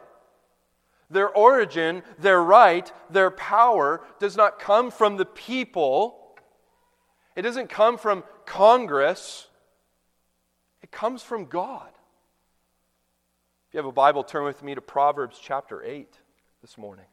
Their 1.11 1.29
origin, 1.29 2.05
their 2.21 2.41
right, 2.41 2.89
their 3.11 3.33
power 3.33 4.03
does 4.21 4.37
not 4.37 4.61
come 4.61 4.93
from 4.93 5.17
the 5.17 5.27
people. 5.27 6.37
It 7.35 7.43
doesn't 7.43 7.69
come 7.69 7.99
from 7.99 8.23
Congress, 8.47 9.49
it 10.91 10.97
comes 10.97 11.23
from 11.23 11.45
God. 11.47 11.91
If 13.69 13.75
you 13.75 13.79
have 13.79 13.87
a 13.87 13.93
Bible, 13.93 14.25
turn 14.25 14.45
with 14.45 14.63
me 14.63 14.75
to 14.75 14.81
Proverbs 14.81 15.39
chapter 15.41 15.83
8 15.83 16.09
this 16.63 16.79
morning. 16.79 17.05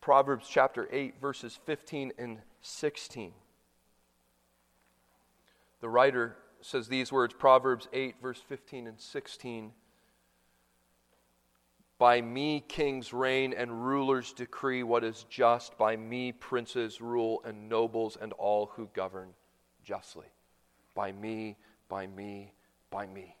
Proverbs 0.00 0.46
chapter 0.48 0.88
8, 0.90 1.20
verses 1.20 1.58
15 1.66 2.12
and 2.18 2.38
16. 2.62 3.32
The 5.80 5.88
writer 5.88 6.36
says 6.60 6.88
these 6.88 7.10
words 7.10 7.34
Proverbs 7.34 7.88
8, 7.92 8.16
verse 8.22 8.40
15 8.48 8.86
and 8.86 9.00
16. 9.00 9.72
By 11.98 12.22
me 12.22 12.64
kings 12.66 13.12
reign 13.12 13.52
and 13.52 13.84
rulers 13.84 14.32
decree 14.32 14.82
what 14.82 15.04
is 15.04 15.26
just. 15.28 15.76
By 15.76 15.96
me 15.96 16.32
princes 16.32 17.00
rule 17.00 17.42
and 17.44 17.68
nobles 17.68 18.16
and 18.18 18.32
all 18.34 18.70
who 18.74 18.88
govern 18.94 19.30
justly. 19.82 20.26
By 20.94 21.12
me, 21.12 21.56
by 21.90 22.06
me, 22.06 22.54
by 22.90 23.06
me. 23.06 23.36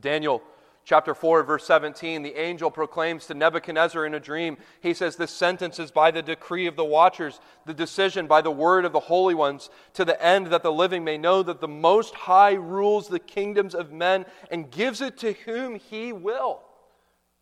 Daniel 0.00 0.42
chapter 0.84 1.14
4, 1.14 1.42
verse 1.42 1.66
17, 1.66 2.22
the 2.22 2.40
angel 2.40 2.70
proclaims 2.70 3.26
to 3.26 3.34
Nebuchadnezzar 3.34 4.06
in 4.06 4.14
a 4.14 4.20
dream, 4.20 4.56
he 4.80 4.94
says, 4.94 5.16
This 5.16 5.30
sentence 5.30 5.78
is 5.78 5.90
by 5.90 6.10
the 6.10 6.22
decree 6.22 6.66
of 6.66 6.76
the 6.76 6.84
watchers, 6.84 7.40
the 7.66 7.74
decision 7.74 8.26
by 8.26 8.40
the 8.40 8.50
word 8.50 8.86
of 8.86 8.92
the 8.92 9.00
holy 9.00 9.34
ones, 9.34 9.68
to 9.92 10.04
the 10.04 10.20
end 10.24 10.46
that 10.46 10.62
the 10.62 10.72
living 10.72 11.04
may 11.04 11.18
know 11.18 11.42
that 11.42 11.60
the 11.60 11.68
Most 11.68 12.14
High 12.14 12.54
rules 12.54 13.08
the 13.08 13.18
kingdoms 13.18 13.74
of 13.74 13.92
men 13.92 14.24
and 14.50 14.70
gives 14.70 15.02
it 15.02 15.18
to 15.18 15.34
whom 15.44 15.74
he 15.74 16.12
will. 16.12 16.62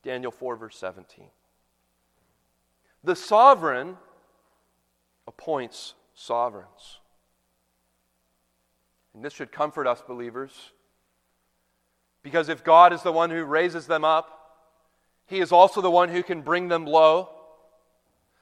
Daniel 0.03 0.33
4, 0.33 0.57
verse 0.57 0.77
17. 0.77 1.27
The 3.05 3.15
sovereign 3.15 3.97
appoints 5.29 5.95
sovereigns. 6.15 6.99
And 9.17 9.25
this 9.25 9.33
should 9.33 9.51
comfort 9.51 9.89
us, 9.89 10.01
believers 10.07 10.53
because 12.27 12.49
if 12.49 12.65
God 12.65 12.93
is 12.93 13.03
the 13.03 13.13
one 13.13 13.31
who 13.31 13.45
raises 13.45 13.87
them 13.87 14.05
up, 14.05 14.57
He 15.27 15.39
is 15.39 15.53
also 15.53 15.81
the 15.81 15.93
one 15.93 16.09
who 16.09 16.25
can 16.25 16.43
bring 16.43 16.67
them 16.67 16.85
low. 16.85 17.31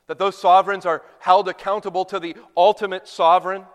That 0.06 0.18
those 0.18 0.38
sovereigns 0.38 0.86
are 0.86 1.02
held 1.18 1.48
accountable 1.48 2.06
to 2.06 2.18
the 2.18 2.34
ultimate 2.56 3.06
sovereign. 3.06 3.66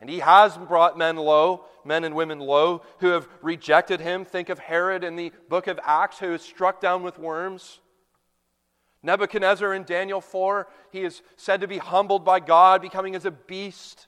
And 0.00 0.08
he 0.08 0.20
has 0.20 0.56
brought 0.56 0.96
men 0.96 1.16
low, 1.16 1.66
men 1.84 2.04
and 2.04 2.14
women 2.14 2.38
low, 2.38 2.84
who 3.00 3.08
have 3.08 3.28
rejected 3.42 4.00
him. 4.00 4.24
Think 4.24 4.48
of 4.48 4.58
Herod 4.58 5.04
in 5.04 5.14
the 5.14 5.30
book 5.50 5.66
of 5.66 5.78
Acts, 5.84 6.18
who 6.18 6.32
is 6.32 6.40
struck 6.40 6.80
down 6.80 7.02
with 7.02 7.18
worms. 7.18 7.80
Nebuchadnezzar 9.02 9.74
in 9.74 9.84
Daniel 9.84 10.22
4, 10.22 10.68
he 10.90 11.02
is 11.02 11.20
said 11.36 11.60
to 11.60 11.68
be 11.68 11.76
humbled 11.76 12.24
by 12.24 12.40
God, 12.40 12.80
becoming 12.80 13.14
as 13.14 13.26
a 13.26 13.30
beast. 13.30 14.06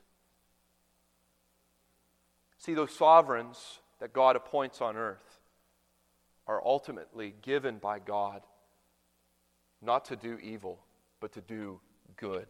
See, 2.59 2.75
those 2.75 2.93
sovereigns 2.93 3.79
that 4.01 4.13
God 4.13 4.37
appoints 4.37 4.81
on 4.81 4.97
earth 4.97 5.41
are 6.47 6.63
ultimately 6.65 7.35
given 7.43 7.79
by 7.79 7.99
God 7.99 8.43
not 9.81 10.07
to 10.07 10.17
do 10.17 10.39
evil, 10.43 10.81
but 11.21 11.33
to 11.33 11.41
do 11.41 11.81
good. 12.17 12.47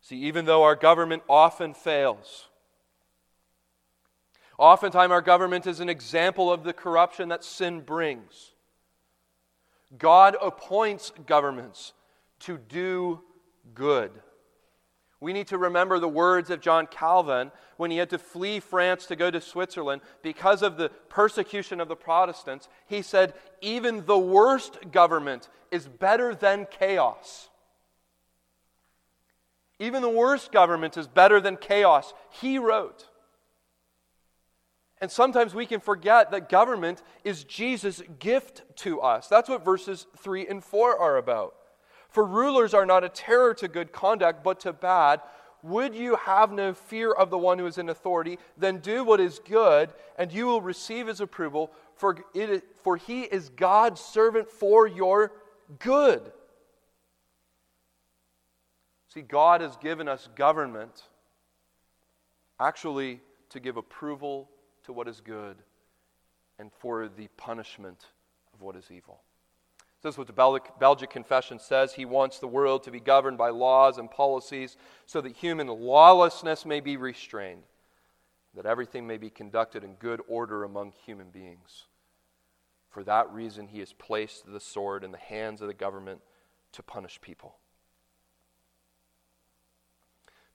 See, 0.00 0.18
even 0.18 0.44
though 0.44 0.62
our 0.62 0.76
government 0.76 1.22
often 1.28 1.74
fails, 1.74 2.48
oftentimes 4.58 5.10
our 5.10 5.22
government 5.22 5.66
is 5.66 5.80
an 5.80 5.88
example 5.88 6.52
of 6.52 6.62
the 6.62 6.72
corruption 6.72 7.30
that 7.30 7.42
sin 7.42 7.80
brings. 7.80 8.52
God 9.96 10.36
appoints 10.40 11.12
governments 11.26 11.92
to 12.40 12.58
do 12.58 13.20
good. 13.74 14.12
We 15.24 15.32
need 15.32 15.46
to 15.46 15.56
remember 15.56 15.98
the 15.98 16.06
words 16.06 16.50
of 16.50 16.60
John 16.60 16.86
Calvin 16.86 17.50
when 17.78 17.90
he 17.90 17.96
had 17.96 18.10
to 18.10 18.18
flee 18.18 18.60
France 18.60 19.06
to 19.06 19.16
go 19.16 19.30
to 19.30 19.40
Switzerland 19.40 20.02
because 20.20 20.60
of 20.60 20.76
the 20.76 20.90
persecution 21.08 21.80
of 21.80 21.88
the 21.88 21.96
Protestants. 21.96 22.68
He 22.86 23.00
said, 23.00 23.32
Even 23.62 24.04
the 24.04 24.18
worst 24.18 24.92
government 24.92 25.48
is 25.70 25.88
better 25.88 26.34
than 26.34 26.66
chaos. 26.70 27.48
Even 29.78 30.02
the 30.02 30.10
worst 30.10 30.52
government 30.52 30.98
is 30.98 31.08
better 31.08 31.40
than 31.40 31.56
chaos, 31.56 32.12
he 32.28 32.58
wrote. 32.58 33.08
And 35.00 35.10
sometimes 35.10 35.54
we 35.54 35.64
can 35.64 35.80
forget 35.80 36.32
that 36.32 36.50
government 36.50 37.02
is 37.24 37.44
Jesus' 37.44 38.02
gift 38.18 38.60
to 38.76 39.00
us. 39.00 39.28
That's 39.28 39.48
what 39.48 39.64
verses 39.64 40.06
3 40.18 40.46
and 40.48 40.62
4 40.62 40.98
are 40.98 41.16
about. 41.16 41.54
For 42.14 42.24
rulers 42.24 42.74
are 42.74 42.86
not 42.86 43.02
a 43.02 43.08
terror 43.08 43.54
to 43.54 43.66
good 43.66 43.90
conduct, 43.90 44.44
but 44.44 44.60
to 44.60 44.72
bad. 44.72 45.20
Would 45.64 45.96
you 45.96 46.14
have 46.14 46.52
no 46.52 46.72
fear 46.72 47.10
of 47.10 47.28
the 47.28 47.38
one 47.38 47.58
who 47.58 47.66
is 47.66 47.76
in 47.76 47.88
authority? 47.88 48.38
Then 48.56 48.78
do 48.78 49.02
what 49.02 49.18
is 49.18 49.40
good, 49.40 49.90
and 50.16 50.30
you 50.30 50.46
will 50.46 50.60
receive 50.60 51.08
his 51.08 51.20
approval, 51.20 51.72
for, 51.96 52.24
it, 52.32 52.62
for 52.84 52.96
he 52.96 53.22
is 53.22 53.48
God's 53.48 54.00
servant 54.00 54.48
for 54.48 54.86
your 54.86 55.32
good. 55.80 56.30
See, 59.08 59.22
God 59.22 59.60
has 59.60 59.76
given 59.78 60.06
us 60.06 60.28
government 60.36 61.02
actually 62.60 63.22
to 63.50 63.58
give 63.58 63.76
approval 63.76 64.48
to 64.84 64.92
what 64.92 65.08
is 65.08 65.20
good 65.20 65.56
and 66.60 66.70
for 66.78 67.08
the 67.08 67.26
punishment 67.36 68.06
of 68.52 68.62
what 68.62 68.76
is 68.76 68.88
evil. 68.92 69.20
This 70.04 70.16
is 70.16 70.18
what 70.18 70.26
the 70.26 70.68
Belgic 70.78 71.08
Confession 71.08 71.58
says. 71.58 71.94
He 71.94 72.04
wants 72.04 72.38
the 72.38 72.46
world 72.46 72.82
to 72.82 72.90
be 72.90 73.00
governed 73.00 73.38
by 73.38 73.48
laws 73.48 73.96
and 73.96 74.10
policies 74.10 74.76
so 75.06 75.22
that 75.22 75.32
human 75.32 75.66
lawlessness 75.66 76.66
may 76.66 76.80
be 76.80 76.98
restrained, 76.98 77.62
that 78.54 78.66
everything 78.66 79.06
may 79.06 79.16
be 79.16 79.30
conducted 79.30 79.82
in 79.82 79.94
good 79.94 80.20
order 80.28 80.62
among 80.62 80.92
human 81.06 81.30
beings. 81.30 81.86
For 82.90 83.02
that 83.04 83.32
reason, 83.32 83.66
he 83.66 83.78
has 83.78 83.94
placed 83.94 84.44
the 84.46 84.60
sword 84.60 85.04
in 85.04 85.10
the 85.10 85.16
hands 85.16 85.62
of 85.62 85.68
the 85.68 85.74
government 85.74 86.20
to 86.72 86.82
punish 86.82 87.18
people. 87.22 87.56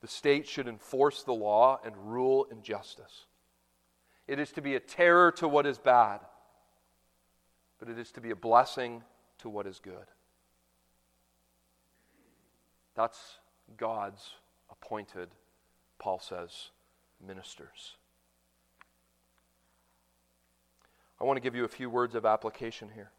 The 0.01 0.07
state 0.07 0.47
should 0.47 0.67
enforce 0.67 1.23
the 1.23 1.33
law 1.33 1.79
and 1.83 1.97
rule 1.97 2.45
in 2.51 2.61
justice. 2.61 3.25
It 4.27 4.37
is 4.37 4.51
to 4.51 4.61
be 4.61 4.75
a 4.75 4.79
terror 4.79 5.31
to 5.37 5.47
what 5.47 5.65
is 5.65 5.79
bad, 5.79 6.19
but 7.79 7.89
it 7.89 7.97
is 7.97 8.11
to 8.11 8.21
be 8.21 8.29
a 8.29 8.35
blessing 8.35 9.01
to 9.39 9.49
what 9.49 9.65
is 9.65 9.79
good. 9.79 10.05
That's 12.95 13.39
God's 13.77 14.33
appointed, 14.69 15.29
Paul 15.97 16.19
says, 16.19 16.69
ministers. 17.25 17.95
I 21.19 21.23
want 21.23 21.37
to 21.37 21.41
give 21.41 21.55
you 21.55 21.65
a 21.65 21.69
few 21.69 21.89
words 21.89 22.15
of 22.15 22.25
application 22.25 22.89
here. 22.93 23.11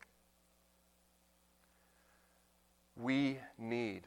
We 2.96 3.38
need 3.58 4.02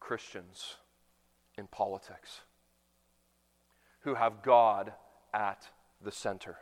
Christians 0.00 0.76
in 1.56 1.66
politics 1.66 2.40
who 4.00 4.14
have 4.14 4.42
God 4.42 4.92
at 5.32 5.68
the 6.02 6.12
center. 6.12 6.56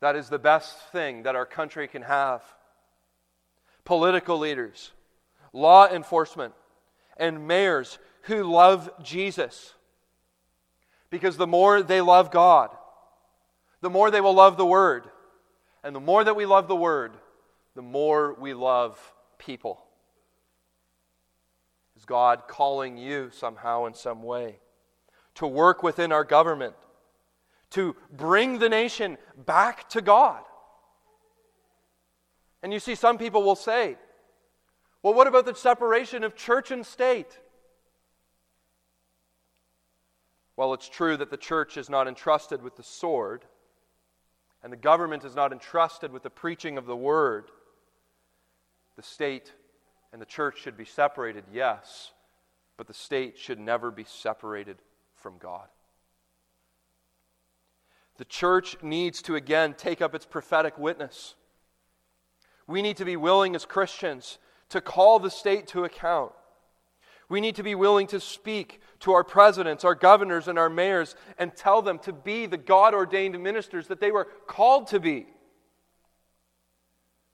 That 0.00 0.16
is 0.16 0.28
the 0.28 0.38
best 0.38 0.78
thing 0.92 1.22
that 1.22 1.36
our 1.36 1.46
country 1.46 1.88
can 1.88 2.02
have 2.02 2.42
political 3.86 4.36
leaders, 4.36 4.92
law 5.54 5.88
enforcement, 5.88 6.52
and 7.16 7.48
mayors 7.48 7.98
who 8.22 8.42
love 8.42 8.90
Jesus. 9.02 9.72
Because 11.08 11.38
the 11.38 11.46
more 11.46 11.82
they 11.82 12.02
love 12.02 12.30
God, 12.30 12.70
the 13.80 13.88
more 13.88 14.10
they 14.10 14.20
will 14.20 14.34
love 14.34 14.58
the 14.58 14.66
Word. 14.66 15.04
And 15.82 15.94
the 15.94 16.00
more 16.00 16.24
that 16.24 16.36
we 16.36 16.44
love 16.44 16.68
the 16.68 16.76
Word, 16.76 17.12
the 17.74 17.82
more 17.82 18.34
we 18.34 18.52
love 18.52 18.98
people. 19.38 19.80
Is 21.96 22.04
God 22.04 22.48
calling 22.48 22.98
you 22.98 23.30
somehow 23.32 23.86
in 23.86 23.94
some 23.94 24.22
way 24.22 24.58
to 25.36 25.46
work 25.46 25.82
within 25.82 26.12
our 26.12 26.24
government, 26.24 26.74
to 27.70 27.94
bring 28.10 28.58
the 28.58 28.68
nation 28.68 29.16
back 29.46 29.88
to 29.90 30.02
God? 30.02 30.42
And 32.66 32.72
you 32.72 32.80
see, 32.80 32.96
some 32.96 33.16
people 33.16 33.44
will 33.44 33.54
say, 33.54 33.96
well, 35.00 35.14
what 35.14 35.28
about 35.28 35.46
the 35.46 35.54
separation 35.54 36.24
of 36.24 36.34
church 36.34 36.72
and 36.72 36.84
state? 36.84 37.38
Well, 40.56 40.74
it's 40.74 40.88
true 40.88 41.16
that 41.16 41.30
the 41.30 41.36
church 41.36 41.76
is 41.76 41.88
not 41.88 42.08
entrusted 42.08 42.64
with 42.64 42.74
the 42.74 42.82
sword, 42.82 43.44
and 44.64 44.72
the 44.72 44.76
government 44.76 45.24
is 45.24 45.36
not 45.36 45.52
entrusted 45.52 46.10
with 46.10 46.24
the 46.24 46.28
preaching 46.28 46.76
of 46.76 46.86
the 46.86 46.96
word. 46.96 47.52
The 48.96 49.02
state 49.04 49.52
and 50.12 50.20
the 50.20 50.26
church 50.26 50.58
should 50.60 50.76
be 50.76 50.84
separated, 50.84 51.44
yes, 51.52 52.10
but 52.76 52.88
the 52.88 52.94
state 52.94 53.38
should 53.38 53.60
never 53.60 53.92
be 53.92 54.02
separated 54.02 54.78
from 55.14 55.38
God. 55.38 55.68
The 58.16 58.24
church 58.24 58.76
needs 58.82 59.22
to 59.22 59.36
again 59.36 59.74
take 59.74 60.02
up 60.02 60.16
its 60.16 60.26
prophetic 60.26 60.76
witness. 60.76 61.36
We 62.66 62.82
need 62.82 62.96
to 62.98 63.04
be 63.04 63.16
willing 63.16 63.54
as 63.54 63.64
Christians 63.64 64.38
to 64.70 64.80
call 64.80 65.18
the 65.18 65.30
state 65.30 65.68
to 65.68 65.84
account. 65.84 66.32
We 67.28 67.40
need 67.40 67.56
to 67.56 67.62
be 67.62 67.74
willing 67.74 68.06
to 68.08 68.20
speak 68.20 68.80
to 69.00 69.12
our 69.12 69.24
presidents, 69.24 69.84
our 69.84 69.94
governors, 69.94 70.46
and 70.48 70.58
our 70.58 70.70
mayors 70.70 71.16
and 71.38 71.54
tell 71.54 71.82
them 71.82 71.98
to 72.00 72.12
be 72.12 72.46
the 72.46 72.56
God 72.56 72.94
ordained 72.94 73.40
ministers 73.42 73.88
that 73.88 74.00
they 74.00 74.12
were 74.12 74.28
called 74.46 74.88
to 74.88 75.00
be. 75.00 75.26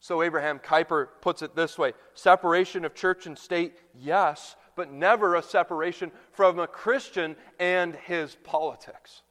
So 0.00 0.22
Abraham 0.22 0.58
Kuyper 0.58 1.08
puts 1.20 1.42
it 1.42 1.54
this 1.54 1.78
way 1.78 1.92
separation 2.14 2.84
of 2.84 2.94
church 2.94 3.26
and 3.26 3.38
state, 3.38 3.74
yes, 3.94 4.56
but 4.74 4.90
never 4.90 5.34
a 5.34 5.42
separation 5.42 6.10
from 6.32 6.58
a 6.58 6.66
Christian 6.66 7.36
and 7.58 7.94
his 7.94 8.36
politics. 8.42 9.22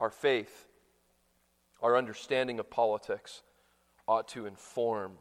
Our 0.00 0.10
faith, 0.10 0.67
our 1.80 1.96
understanding 1.96 2.58
of 2.58 2.70
politics 2.70 3.42
ought 4.06 4.28
to 4.28 4.46
inform 4.46 5.12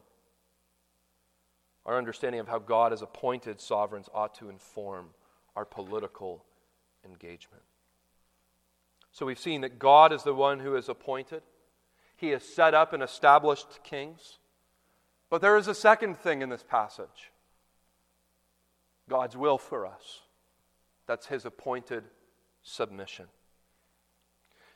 our 1.87 1.97
understanding 1.97 2.41
of 2.41 2.49
how 2.49 2.59
God 2.59 2.91
has 2.91 3.01
appointed 3.01 3.61
sovereigns 3.61 4.09
ought 4.13 4.35
to 4.35 4.49
inform 4.49 5.07
our 5.55 5.63
political 5.63 6.43
engagement. 7.05 7.63
So 9.11 9.25
we've 9.25 9.39
seen 9.39 9.61
that 9.61 9.79
God 9.79 10.11
is 10.11 10.23
the 10.23 10.33
one 10.33 10.59
who 10.59 10.73
has 10.73 10.89
appointed, 10.89 11.41
He 12.17 12.29
has 12.29 12.43
set 12.43 12.73
up 12.73 12.91
and 12.93 13.01
established 13.01 13.83
kings. 13.83 14.37
But 15.29 15.41
there 15.41 15.57
is 15.57 15.67
a 15.67 15.75
second 15.75 16.17
thing 16.17 16.41
in 16.41 16.49
this 16.49 16.63
passage 16.63 17.31
God's 19.09 19.37
will 19.37 19.57
for 19.57 19.85
us. 19.85 20.21
That's 21.07 21.27
His 21.27 21.45
appointed 21.45 22.03
submission. 22.63 23.27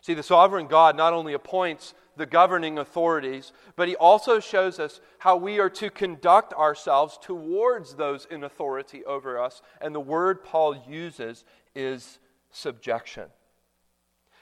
See, 0.01 0.15
the 0.15 0.23
sovereign 0.23 0.67
God 0.67 0.97
not 0.97 1.13
only 1.13 1.33
appoints 1.33 1.93
the 2.17 2.25
governing 2.25 2.79
authorities, 2.79 3.53
but 3.75 3.87
he 3.87 3.95
also 3.95 4.39
shows 4.39 4.79
us 4.79 4.99
how 5.19 5.37
we 5.37 5.59
are 5.59 5.69
to 5.69 5.89
conduct 5.89 6.53
ourselves 6.53 7.17
towards 7.21 7.95
those 7.95 8.25
in 8.25 8.43
authority 8.43 9.05
over 9.05 9.39
us. 9.39 9.61
And 9.79 9.93
the 9.93 9.99
word 9.99 10.43
Paul 10.43 10.75
uses 10.87 11.45
is 11.75 12.19
subjection. 12.49 13.27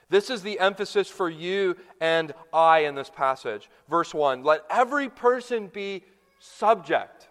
This 0.09 0.29
is 0.29 0.41
the 0.41 0.59
emphasis 0.59 1.07
for 1.07 1.29
you 1.29 1.75
and 2.01 2.33
I 2.51 2.79
in 2.79 2.95
this 2.95 3.11
passage. 3.11 3.69
Verse 3.89 4.13
1 4.13 4.43
Let 4.43 4.63
every 4.69 5.09
person 5.09 5.67
be 5.67 6.03
subject 6.39 7.27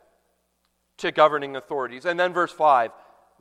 to 0.99 1.11
governing 1.11 1.57
authorities. 1.57 2.05
And 2.05 2.21
then 2.21 2.33
verse 2.33 2.53
5 2.53 2.93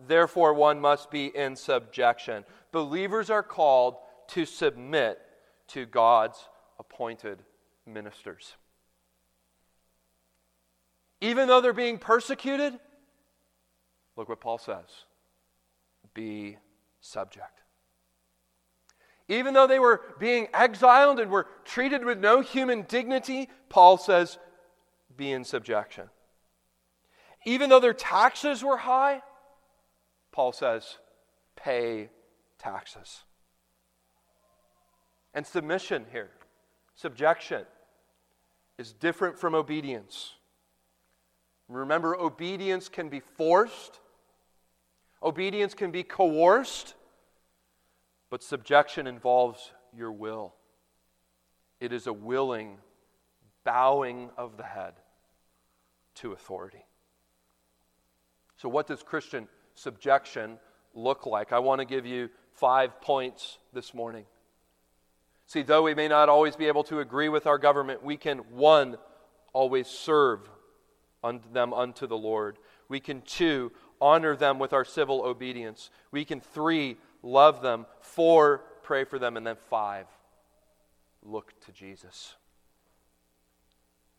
Therefore, 0.07 0.53
one 0.53 0.79
must 0.79 1.09
be 1.09 1.27
in 1.35 1.55
subjection. 1.55 2.45
Believers 2.71 3.29
are 3.29 3.43
called 3.43 3.97
to 4.29 4.45
submit 4.45 5.19
to 5.69 5.85
God's 5.85 6.37
appointed 6.79 7.43
ministers. 7.85 8.55
Even 11.21 11.47
though 11.47 11.61
they're 11.61 11.73
being 11.73 11.97
persecuted, 11.97 12.73
look 14.15 14.29
what 14.29 14.39
Paul 14.39 14.57
says 14.57 14.85
be 16.13 16.57
subject. 16.99 17.61
Even 19.29 19.53
though 19.53 19.67
they 19.67 19.79
were 19.79 20.01
being 20.19 20.47
exiled 20.53 21.19
and 21.19 21.29
were 21.29 21.47
treated 21.65 22.05
with 22.05 22.17
no 22.17 22.41
human 22.41 22.83
dignity, 22.83 23.49
Paul 23.69 23.97
says, 23.97 24.37
be 25.15 25.31
in 25.31 25.43
subjection. 25.43 26.09
Even 27.45 27.69
though 27.69 27.79
their 27.79 27.93
taxes 27.93 28.63
were 28.63 28.77
high, 28.77 29.21
Paul 30.31 30.53
says, 30.53 30.97
pay 31.55 32.09
taxes. 32.57 33.23
And 35.37 35.45
submission 35.45 36.07
here, 36.11 36.31
subjection, 36.95 37.61
is 38.79 38.91
different 38.91 39.37
from 39.37 39.53
obedience. 39.53 40.33
Remember, 41.67 42.15
obedience 42.15 42.89
can 42.89 43.07
be 43.07 43.19
forced, 43.19 43.99
obedience 45.21 45.75
can 45.75 45.91
be 45.91 46.01
coerced, 46.01 46.95
but 48.31 48.41
subjection 48.41 49.05
involves 49.05 49.73
your 49.95 50.11
will. 50.11 50.55
It 51.79 51.93
is 51.93 52.07
a 52.07 52.13
willing 52.13 52.79
bowing 53.63 54.31
of 54.37 54.57
the 54.57 54.63
head 54.63 54.93
to 56.15 56.31
authority. 56.31 56.83
So, 58.55 58.69
what 58.69 58.87
does 58.87 59.03
Christian 59.03 59.47
subjection 59.75 60.57
look 60.95 61.27
like? 61.27 61.53
I 61.53 61.59
want 61.59 61.77
to 61.77 61.85
give 61.85 62.07
you 62.07 62.31
five 62.53 62.99
points 63.01 63.59
this 63.71 63.93
morning. 63.93 64.25
See, 65.47 65.61
though 65.61 65.83
we 65.83 65.95
may 65.95 66.09
not 66.09 66.27
always 66.27 66.57
be 66.57 66.67
able 66.67 66.83
to 66.83 66.99
agree 66.99 67.29
with 67.29 67.47
our 67.47 67.57
government, 67.57 68.03
we 68.03 68.17
can, 68.17 68.39
one, 68.51 68.97
always 69.53 69.87
serve 69.87 70.49
unto 71.23 71.49
them 71.51 71.73
unto 71.73 72.05
the 72.05 72.17
Lord. 72.17 72.57
We 72.89 72.99
can, 72.99 73.21
two, 73.21 73.71
honor 74.01 74.35
them 74.35 74.59
with 74.59 74.73
our 74.73 74.83
civil 74.83 75.21
obedience. 75.21 75.89
We 76.11 76.25
can, 76.25 76.41
three, 76.41 76.97
love 77.23 77.61
them. 77.61 77.85
Four, 78.01 78.65
pray 78.83 79.05
for 79.05 79.19
them. 79.19 79.37
And 79.37 79.47
then 79.47 79.55
five, 79.69 80.05
look 81.23 81.57
to 81.61 81.71
Jesus. 81.71 82.35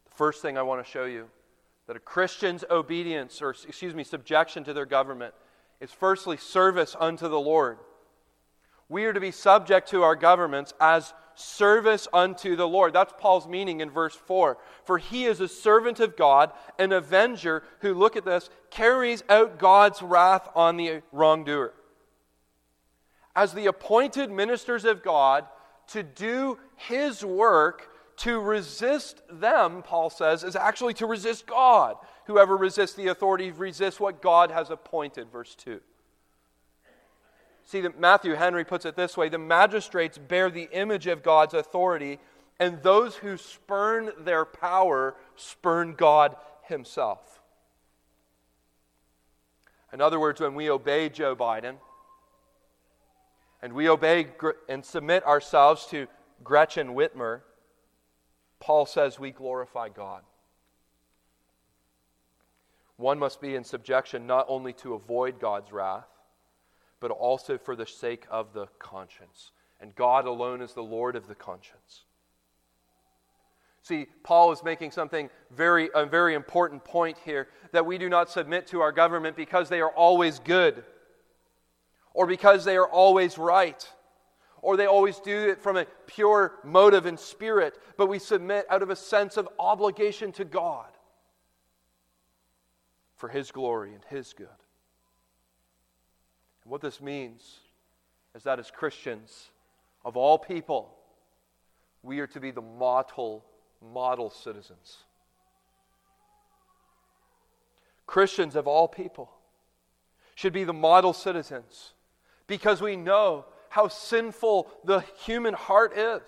The 0.06 0.14
first 0.14 0.40
thing 0.40 0.56
I 0.56 0.62
want 0.62 0.82
to 0.84 0.90
show 0.90 1.04
you 1.04 1.28
that 1.88 1.96
a 1.96 2.00
Christian's 2.00 2.64
obedience, 2.70 3.42
or 3.42 3.50
excuse 3.50 3.94
me, 3.94 4.02
subjection 4.02 4.64
to 4.64 4.72
their 4.72 4.86
government, 4.86 5.34
is 5.78 5.92
firstly 5.92 6.38
service 6.38 6.96
unto 6.98 7.28
the 7.28 7.38
Lord 7.38 7.78
we 8.88 9.04
are 9.04 9.12
to 9.12 9.20
be 9.20 9.30
subject 9.30 9.88
to 9.90 10.02
our 10.02 10.16
governments 10.16 10.72
as 10.80 11.12
service 11.34 12.08
unto 12.12 12.56
the 12.56 12.66
Lord. 12.66 12.92
That's 12.92 13.12
Paul's 13.18 13.46
meaning 13.46 13.80
in 13.80 13.90
verse 13.90 14.14
4. 14.14 14.58
For 14.84 14.98
he 14.98 15.24
is 15.24 15.40
a 15.40 15.48
servant 15.48 16.00
of 16.00 16.16
God, 16.16 16.52
an 16.78 16.92
avenger 16.92 17.62
who, 17.80 17.94
look 17.94 18.16
at 18.16 18.24
this, 18.24 18.50
carries 18.70 19.22
out 19.28 19.58
God's 19.58 20.02
wrath 20.02 20.48
on 20.54 20.76
the 20.76 21.02
wrongdoer. 21.12 21.74
As 23.36 23.52
the 23.52 23.66
appointed 23.66 24.30
ministers 24.30 24.84
of 24.84 25.02
God, 25.02 25.46
to 25.88 26.02
do 26.02 26.58
his 26.76 27.24
work, 27.24 27.90
to 28.16 28.40
resist 28.40 29.22
them, 29.30 29.82
Paul 29.82 30.10
says, 30.10 30.42
is 30.42 30.56
actually 30.56 30.94
to 30.94 31.06
resist 31.06 31.46
God. 31.46 31.96
Whoever 32.26 32.56
resists 32.56 32.94
the 32.94 33.06
authority 33.08 33.52
resists 33.52 34.00
what 34.00 34.20
God 34.20 34.50
has 34.50 34.70
appointed, 34.70 35.30
verse 35.30 35.54
2. 35.54 35.80
See, 37.68 37.82
that 37.82 38.00
Matthew 38.00 38.32
Henry 38.32 38.64
puts 38.64 38.86
it 38.86 38.96
this 38.96 39.14
way 39.14 39.28
the 39.28 39.36
magistrates 39.36 40.16
bear 40.16 40.48
the 40.48 40.70
image 40.72 41.06
of 41.06 41.22
God's 41.22 41.52
authority, 41.52 42.18
and 42.58 42.82
those 42.82 43.16
who 43.16 43.36
spurn 43.36 44.10
their 44.20 44.46
power 44.46 45.14
spurn 45.36 45.92
God 45.92 46.34
himself. 46.62 47.42
In 49.92 50.00
other 50.00 50.18
words, 50.18 50.40
when 50.40 50.54
we 50.54 50.70
obey 50.70 51.10
Joe 51.10 51.36
Biden, 51.36 51.74
and 53.60 53.74
we 53.74 53.90
obey 53.90 54.28
and 54.70 54.82
submit 54.82 55.26
ourselves 55.26 55.84
to 55.90 56.06
Gretchen 56.42 56.94
Whitmer, 56.94 57.42
Paul 58.60 58.86
says 58.86 59.18
we 59.18 59.30
glorify 59.30 59.90
God. 59.90 60.22
One 62.96 63.18
must 63.18 63.42
be 63.42 63.56
in 63.56 63.62
subjection 63.62 64.26
not 64.26 64.46
only 64.48 64.72
to 64.72 64.94
avoid 64.94 65.38
God's 65.38 65.70
wrath, 65.70 66.08
but 67.00 67.10
also 67.10 67.58
for 67.58 67.76
the 67.76 67.86
sake 67.86 68.26
of 68.30 68.52
the 68.52 68.66
conscience. 68.78 69.52
And 69.80 69.94
God 69.94 70.26
alone 70.26 70.60
is 70.60 70.74
the 70.74 70.82
Lord 70.82 71.16
of 71.16 71.28
the 71.28 71.34
conscience. 71.34 72.04
See, 73.82 74.06
Paul 74.22 74.52
is 74.52 74.62
making 74.62 74.90
something 74.90 75.30
very, 75.50 75.88
a 75.94 76.04
very 76.04 76.34
important 76.34 76.84
point 76.84 77.16
here 77.24 77.48
that 77.72 77.86
we 77.86 77.96
do 77.96 78.08
not 78.08 78.28
submit 78.28 78.66
to 78.68 78.80
our 78.80 78.92
government 78.92 79.36
because 79.36 79.68
they 79.68 79.80
are 79.80 79.90
always 79.90 80.40
good, 80.40 80.84
or 82.12 82.26
because 82.26 82.64
they 82.64 82.76
are 82.76 82.88
always 82.88 83.38
right, 83.38 83.88
or 84.60 84.76
they 84.76 84.86
always 84.86 85.20
do 85.20 85.48
it 85.48 85.62
from 85.62 85.76
a 85.76 85.86
pure 86.06 86.56
motive 86.64 87.06
and 87.06 87.18
spirit, 87.18 87.78
but 87.96 88.08
we 88.08 88.18
submit 88.18 88.66
out 88.68 88.82
of 88.82 88.90
a 88.90 88.96
sense 88.96 89.36
of 89.36 89.48
obligation 89.58 90.32
to 90.32 90.44
God 90.44 90.90
for 93.16 93.28
His 93.28 93.50
glory 93.50 93.94
and 93.94 94.04
His 94.04 94.32
good. 94.32 94.48
What 96.68 96.82
this 96.82 97.00
means 97.00 97.60
is 98.34 98.42
that 98.42 98.58
as 98.58 98.70
Christians, 98.70 99.48
of 100.04 100.16
all 100.16 100.38
people, 100.38 100.94
we 102.02 102.20
are 102.20 102.26
to 102.28 102.40
be 102.40 102.50
the 102.50 102.60
model, 102.60 103.44
model 103.82 104.28
citizens. 104.28 104.98
Christians 108.06 108.54
of 108.54 108.66
all 108.66 108.86
people 108.86 109.30
should 110.34 110.52
be 110.52 110.64
the 110.64 110.72
model 110.72 111.12
citizens 111.12 111.94
because 112.46 112.80
we 112.80 112.96
know 112.96 113.46
how 113.70 113.88
sinful 113.88 114.70
the 114.84 115.00
human 115.24 115.54
heart 115.54 115.96
is. 115.96 116.22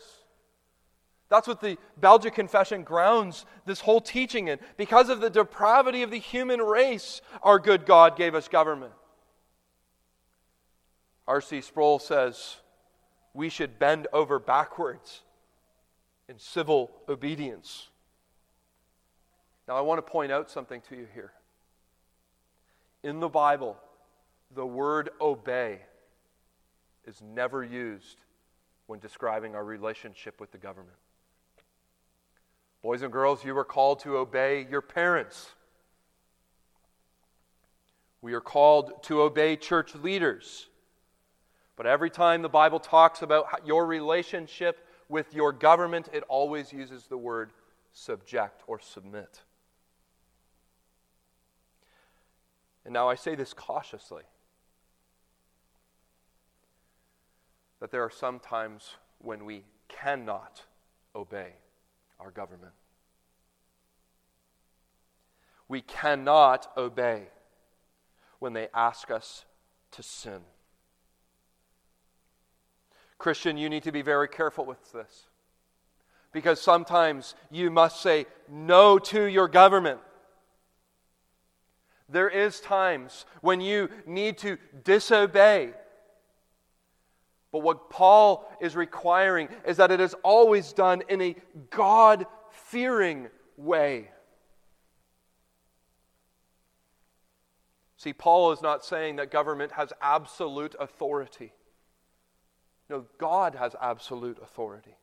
That's 1.28 1.46
what 1.46 1.60
the 1.60 1.78
Belgic 1.98 2.34
Confession 2.34 2.82
grounds 2.82 3.46
this 3.66 3.80
whole 3.80 4.00
teaching 4.00 4.48
in. 4.48 4.58
Because 4.76 5.10
of 5.10 5.20
the 5.20 5.30
depravity 5.30 6.02
of 6.02 6.10
the 6.10 6.18
human 6.18 6.60
race, 6.60 7.20
our 7.42 7.58
good 7.58 7.86
God 7.86 8.16
gave 8.16 8.34
us 8.34 8.48
government. 8.48 8.92
R.C. 11.30 11.60
Sproul 11.60 12.00
says 12.00 12.56
we 13.34 13.50
should 13.50 13.78
bend 13.78 14.08
over 14.12 14.40
backwards 14.40 15.20
in 16.28 16.40
civil 16.40 16.90
obedience. 17.08 17.86
Now, 19.68 19.76
I 19.76 19.80
want 19.82 20.04
to 20.04 20.10
point 20.10 20.32
out 20.32 20.50
something 20.50 20.80
to 20.88 20.96
you 20.96 21.06
here. 21.14 21.30
in 23.04 23.20
the 23.20 23.28
Bible, 23.28 23.76
the 24.56 24.66
word 24.66 25.10
obey 25.20 25.78
is 27.06 27.22
never 27.22 27.62
used 27.62 28.16
when 28.88 28.98
describing 28.98 29.54
our 29.54 29.64
relationship 29.64 30.40
with 30.40 30.50
the 30.50 30.58
government. 30.58 30.96
Boys 32.82 33.02
and 33.02 33.12
girls, 33.12 33.44
you 33.44 33.56
are 33.56 33.64
called 33.64 34.00
to 34.00 34.16
obey 34.16 34.66
your 34.68 34.82
parents. 34.82 35.52
We 38.20 38.32
are 38.32 38.40
called 38.40 39.04
to 39.04 39.22
obey 39.22 39.54
church 39.54 39.94
leaders. 39.94 40.66
But 41.80 41.86
every 41.86 42.10
time 42.10 42.42
the 42.42 42.48
Bible 42.50 42.78
talks 42.78 43.22
about 43.22 43.62
your 43.64 43.86
relationship 43.86 44.86
with 45.08 45.32
your 45.32 45.50
government, 45.50 46.10
it 46.12 46.22
always 46.28 46.74
uses 46.74 47.06
the 47.06 47.16
word 47.16 47.52
subject 47.94 48.62
or 48.66 48.78
submit. 48.78 49.40
And 52.84 52.92
now 52.92 53.08
I 53.08 53.14
say 53.14 53.34
this 53.34 53.54
cautiously 53.54 54.24
that 57.80 57.90
there 57.90 58.02
are 58.02 58.10
some 58.10 58.40
times 58.40 58.96
when 59.16 59.46
we 59.46 59.64
cannot 59.88 60.64
obey 61.16 61.54
our 62.20 62.30
government. 62.30 62.74
We 65.66 65.80
cannot 65.80 66.70
obey 66.76 67.28
when 68.38 68.52
they 68.52 68.68
ask 68.74 69.10
us 69.10 69.46
to 69.92 70.02
sin. 70.02 70.42
Christian, 73.20 73.56
you 73.56 73.68
need 73.68 73.84
to 73.84 73.92
be 73.92 74.02
very 74.02 74.26
careful 74.26 74.64
with 74.64 74.92
this. 74.92 75.28
Because 76.32 76.60
sometimes 76.60 77.34
you 77.50 77.70
must 77.70 78.00
say 78.00 78.26
no 78.48 78.98
to 78.98 79.24
your 79.24 79.46
government. 79.46 80.00
There 82.08 82.28
is 82.28 82.60
times 82.60 83.24
when 83.40 83.60
you 83.60 83.88
need 84.06 84.38
to 84.38 84.58
disobey. 84.82 85.70
But 87.52 87.60
what 87.60 87.90
Paul 87.90 88.50
is 88.60 88.74
requiring 88.74 89.48
is 89.64 89.76
that 89.76 89.90
it 89.90 90.00
is 90.00 90.14
always 90.22 90.72
done 90.72 91.02
in 91.08 91.20
a 91.20 91.36
God 91.70 92.26
fearing 92.50 93.28
way. 93.56 94.10
See, 97.96 98.12
Paul 98.12 98.52
is 98.52 98.62
not 98.62 98.84
saying 98.84 99.16
that 99.16 99.30
government 99.30 99.72
has 99.72 99.92
absolute 100.00 100.74
authority. 100.80 101.52
No, 102.90 103.06
God 103.18 103.54
has 103.54 103.76
absolute 103.80 104.38
authority. 104.42 104.96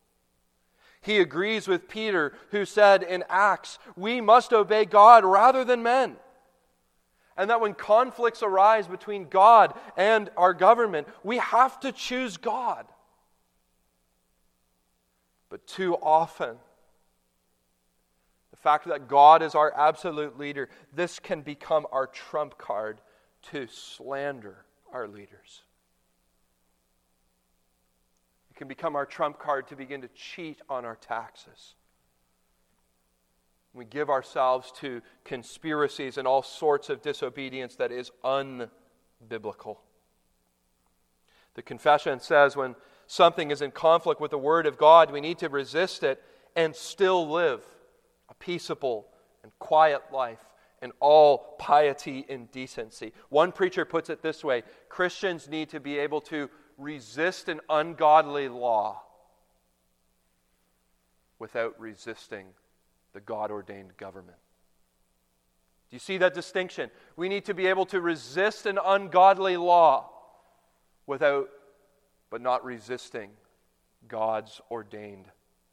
He 1.02 1.20
agrees 1.20 1.70
with 1.70 1.88
Peter, 1.88 2.34
who 2.52 2.66
said 2.66 3.02
in 3.02 3.24
Acts, 3.30 3.80
We 3.96 4.20
must 4.20 4.52
obey 4.52 4.84
God 4.84 5.24
rather 5.24 5.64
than 5.64 5.84
men. 5.84 6.18
And 7.38 7.50
that 7.50 7.62
when 7.62 7.74
conflicts 7.74 8.44
arise 8.44 8.88
between 8.88 9.30
God 9.30 9.74
and 9.96 10.30
our 10.36 10.54
government, 10.54 11.08
we 11.24 11.38
have 11.38 11.80
to 11.80 11.94
choose 11.94 12.36
God. 12.36 12.86
But 15.50 15.66
too 15.66 15.96
often, 15.96 16.58
the 18.52 18.58
fact 18.58 18.88
that 18.88 19.08
God 19.08 19.42
is 19.42 19.56
our 19.56 19.74
absolute 19.78 20.38
leader, 20.38 20.68
this 20.94 21.20
can 21.20 21.42
become 21.42 21.88
our 21.94 22.08
trump 22.08 22.58
card 22.58 23.00
to 23.44 23.68
slander 23.68 24.66
our 24.92 25.08
leaders 25.08 25.62
can 28.58 28.68
become 28.68 28.96
our 28.96 29.06
trump 29.06 29.40
card 29.40 29.68
to 29.68 29.76
begin 29.76 30.02
to 30.02 30.10
cheat 30.10 30.62
on 30.68 30.84
our 30.84 30.96
taxes. 30.96 31.76
We 33.74 33.86
give 33.86 34.10
ourselves 34.10 34.72
to 34.78 35.02
conspiracies 35.24 36.18
and 36.18 36.28
all 36.28 36.42
sorts 36.42 36.90
of 36.90 37.02
disobedience 37.02 37.76
that 37.76 37.92
is 37.92 38.12
unbiblical. 38.24 39.78
The 41.54 41.62
confession 41.62 42.20
says 42.20 42.56
when 42.56 42.76
something 43.06 43.52
is 43.52 43.62
in 43.62 43.72
conflict 43.72 44.20
with 44.20 44.32
the 44.32 44.38
Word 44.38 44.66
of 44.66 44.78
God, 44.78 45.12
we 45.12 45.22
need 45.22 45.38
to 45.40 45.50
resist 45.50 46.04
it 46.04 46.22
and 46.56 46.76
still 46.76 47.30
live 47.30 47.62
a 48.30 48.34
peaceable 48.34 49.08
and 49.44 49.52
quiet 49.60 50.02
life 50.12 50.40
in 50.82 50.92
all 51.00 51.56
piety 51.60 52.26
and 52.30 52.52
decency. 52.52 53.14
One 53.30 53.52
preacher 53.52 53.86
puts 53.86 54.10
it 54.10 54.22
this 54.22 54.44
way 54.44 54.64
Christians 54.90 55.48
need 55.48 55.70
to 55.70 55.80
be 55.80 56.00
able 56.00 56.22
to 56.22 56.50
resist 56.78 57.50
an 57.50 57.60
ungodly 57.70 58.48
law 58.48 59.02
without 61.40 61.80
resisting 61.80 62.48
the 63.14 63.20
God 63.20 63.52
ordained 63.52 63.98
government. 63.98 64.38
Do 65.90 65.96
you 65.96 66.00
see 66.00 66.18
that 66.18 66.34
distinction? 66.34 66.92
We 67.16 67.30
need 67.30 67.46
to 67.46 67.54
be 67.54 67.68
able 67.68 67.86
to 67.88 68.02
resist 68.02 68.66
an 68.66 68.78
ungodly 68.84 69.58
law 69.58 70.10
without, 71.06 71.50
but 72.30 72.42
not 72.42 72.64
resisting 72.66 73.30
God's 74.08 74.62
ordained 74.70 75.26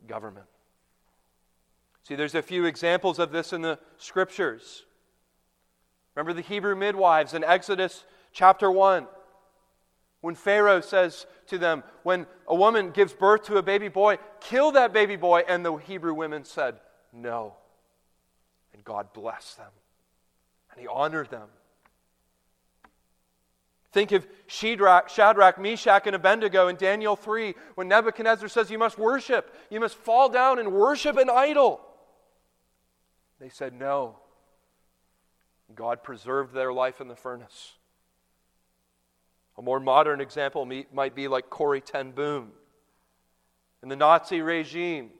government. 0.06 0.46
See, 2.04 2.14
there's 2.14 2.34
a 2.34 2.42
few 2.42 2.66
examples 2.66 3.18
of 3.18 3.32
this 3.32 3.52
in 3.52 3.62
the 3.62 3.78
scriptures. 3.96 4.84
Remember 6.14 6.32
the 6.32 6.42
Hebrew 6.42 6.76
midwives 6.76 7.34
in 7.34 7.42
Exodus 7.42 8.04
chapter 8.32 8.70
1. 8.70 9.06
When 10.24 10.34
Pharaoh 10.34 10.80
says 10.80 11.26
to 11.48 11.58
them, 11.58 11.82
when 12.02 12.26
a 12.48 12.54
woman 12.54 12.92
gives 12.92 13.12
birth 13.12 13.44
to 13.44 13.58
a 13.58 13.62
baby 13.62 13.88
boy, 13.88 14.16
kill 14.40 14.72
that 14.72 14.90
baby 14.90 15.16
boy. 15.16 15.42
And 15.46 15.62
the 15.62 15.76
Hebrew 15.76 16.14
women 16.14 16.46
said, 16.46 16.76
no. 17.12 17.56
And 18.72 18.82
God 18.82 19.12
blessed 19.12 19.58
them. 19.58 19.70
And 20.72 20.80
he 20.80 20.86
honored 20.86 21.28
them. 21.28 21.48
Think 23.92 24.12
of 24.12 24.26
Shadrach, 24.46 25.10
Shadrach, 25.10 25.60
Meshach, 25.60 26.06
and 26.06 26.16
Abednego 26.16 26.68
in 26.68 26.76
Daniel 26.76 27.16
3 27.16 27.54
when 27.74 27.88
Nebuchadnezzar 27.88 28.48
says, 28.48 28.70
You 28.70 28.78
must 28.78 28.96
worship. 28.96 29.54
You 29.68 29.78
must 29.78 29.94
fall 29.94 30.30
down 30.30 30.58
and 30.58 30.72
worship 30.72 31.18
an 31.18 31.28
idol. 31.28 31.82
They 33.38 33.50
said, 33.50 33.74
No. 33.74 34.16
God 35.74 36.02
preserved 36.02 36.54
their 36.54 36.72
life 36.72 37.02
in 37.02 37.08
the 37.08 37.14
furnace. 37.14 37.74
A 39.56 39.62
more 39.62 39.80
modern 39.80 40.20
example 40.20 40.68
might 40.92 41.14
be 41.14 41.28
like 41.28 41.48
Corrie 41.48 41.80
Ten 41.80 42.10
Boom 42.10 42.52
in 43.82 43.88
the 43.88 43.96
Nazi 43.96 44.40
regime. 44.40 45.10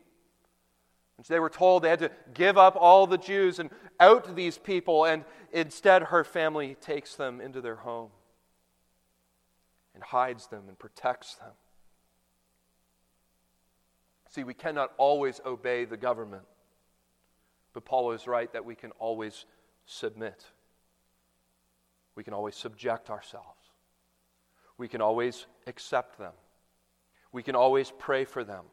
And 1.16 1.26
they 1.26 1.38
were 1.38 1.50
told 1.50 1.84
they 1.84 1.90
had 1.90 2.00
to 2.00 2.10
give 2.32 2.58
up 2.58 2.76
all 2.76 3.06
the 3.06 3.18
Jews 3.18 3.60
and 3.60 3.70
out 4.00 4.34
these 4.34 4.58
people, 4.58 5.04
and 5.04 5.24
instead 5.52 6.02
her 6.04 6.24
family 6.24 6.76
takes 6.80 7.14
them 7.14 7.40
into 7.40 7.60
their 7.60 7.76
home 7.76 8.10
and 9.94 10.02
hides 10.02 10.48
them 10.48 10.64
and 10.66 10.76
protects 10.76 11.36
them. 11.36 11.52
See, 14.30 14.42
we 14.42 14.54
cannot 14.54 14.92
always 14.96 15.40
obey 15.46 15.84
the 15.84 15.96
government, 15.96 16.42
but 17.72 17.84
Paul 17.84 18.10
is 18.10 18.26
right 18.26 18.52
that 18.52 18.64
we 18.64 18.74
can 18.74 18.90
always 18.98 19.44
submit. 19.86 20.44
We 22.16 22.24
can 22.24 22.34
always 22.34 22.56
subject 22.56 23.10
ourselves. 23.10 23.63
We 24.78 24.88
can 24.88 25.00
always 25.00 25.46
accept 25.66 26.18
them. 26.18 26.32
We 27.32 27.42
can 27.42 27.54
always 27.54 27.92
pray 27.98 28.24
for 28.24 28.44
them. 28.44 28.64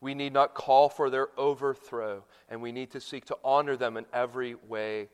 We 0.00 0.14
need 0.14 0.32
not 0.32 0.54
call 0.54 0.88
for 0.88 1.10
their 1.10 1.28
overthrow, 1.36 2.24
and 2.48 2.62
we 2.62 2.70
need 2.72 2.92
to 2.92 3.00
seek 3.00 3.24
to 3.26 3.38
honor 3.42 3.76
them 3.76 3.96
in 3.96 4.06
every 4.12 4.54
way 4.54 5.08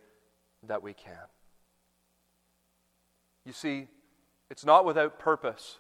that 0.67 0.83
we 0.83 0.93
can. 0.93 1.15
You 3.45 3.53
see, 3.53 3.89
it's 4.51 4.65
not 4.65 4.85
without 4.85 5.19
purpose 5.19 5.79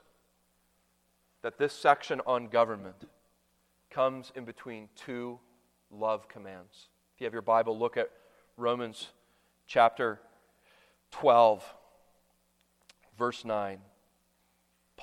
that 1.42 1.58
this 1.58 1.74
section 1.74 2.20
on 2.26 2.48
government 2.48 3.04
comes 3.90 4.32
in 4.34 4.44
between 4.44 4.88
two 4.96 5.38
love 5.90 6.28
commands. 6.28 6.88
If 7.14 7.20
you 7.20 7.26
have 7.26 7.32
your 7.32 7.42
Bible, 7.42 7.78
look 7.78 7.96
at 7.96 8.10
Romans 8.56 9.08
chapter 9.66 10.20
12, 11.12 11.62
verse 13.18 13.44
9. 13.44 13.78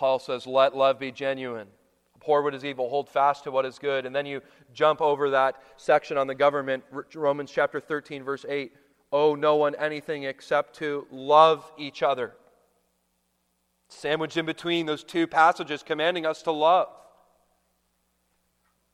Paul 0.01 0.17
says, 0.17 0.47
Let 0.47 0.75
love 0.75 0.97
be 0.97 1.11
genuine. 1.11 1.67
Abhor 2.15 2.41
what 2.41 2.55
is 2.55 2.65
evil, 2.65 2.89
hold 2.89 3.07
fast 3.07 3.43
to 3.43 3.51
what 3.51 3.67
is 3.67 3.77
good. 3.77 4.07
And 4.07 4.15
then 4.15 4.25
you 4.25 4.41
jump 4.73 4.99
over 4.99 5.29
that 5.29 5.61
section 5.77 6.17
on 6.17 6.25
the 6.25 6.33
government, 6.33 6.83
Romans 7.13 7.51
chapter 7.51 7.79
13, 7.79 8.23
verse 8.23 8.43
8. 8.49 8.73
Owe 9.11 9.35
no 9.35 9.57
one 9.57 9.75
anything 9.75 10.23
except 10.23 10.75
to 10.77 11.05
love 11.11 11.71
each 11.77 12.01
other. 12.01 12.33
Sandwiched 13.89 14.37
in 14.37 14.47
between 14.47 14.87
those 14.87 15.03
two 15.03 15.27
passages 15.27 15.83
commanding 15.83 16.25
us 16.25 16.41
to 16.41 16.51
love. 16.51 16.87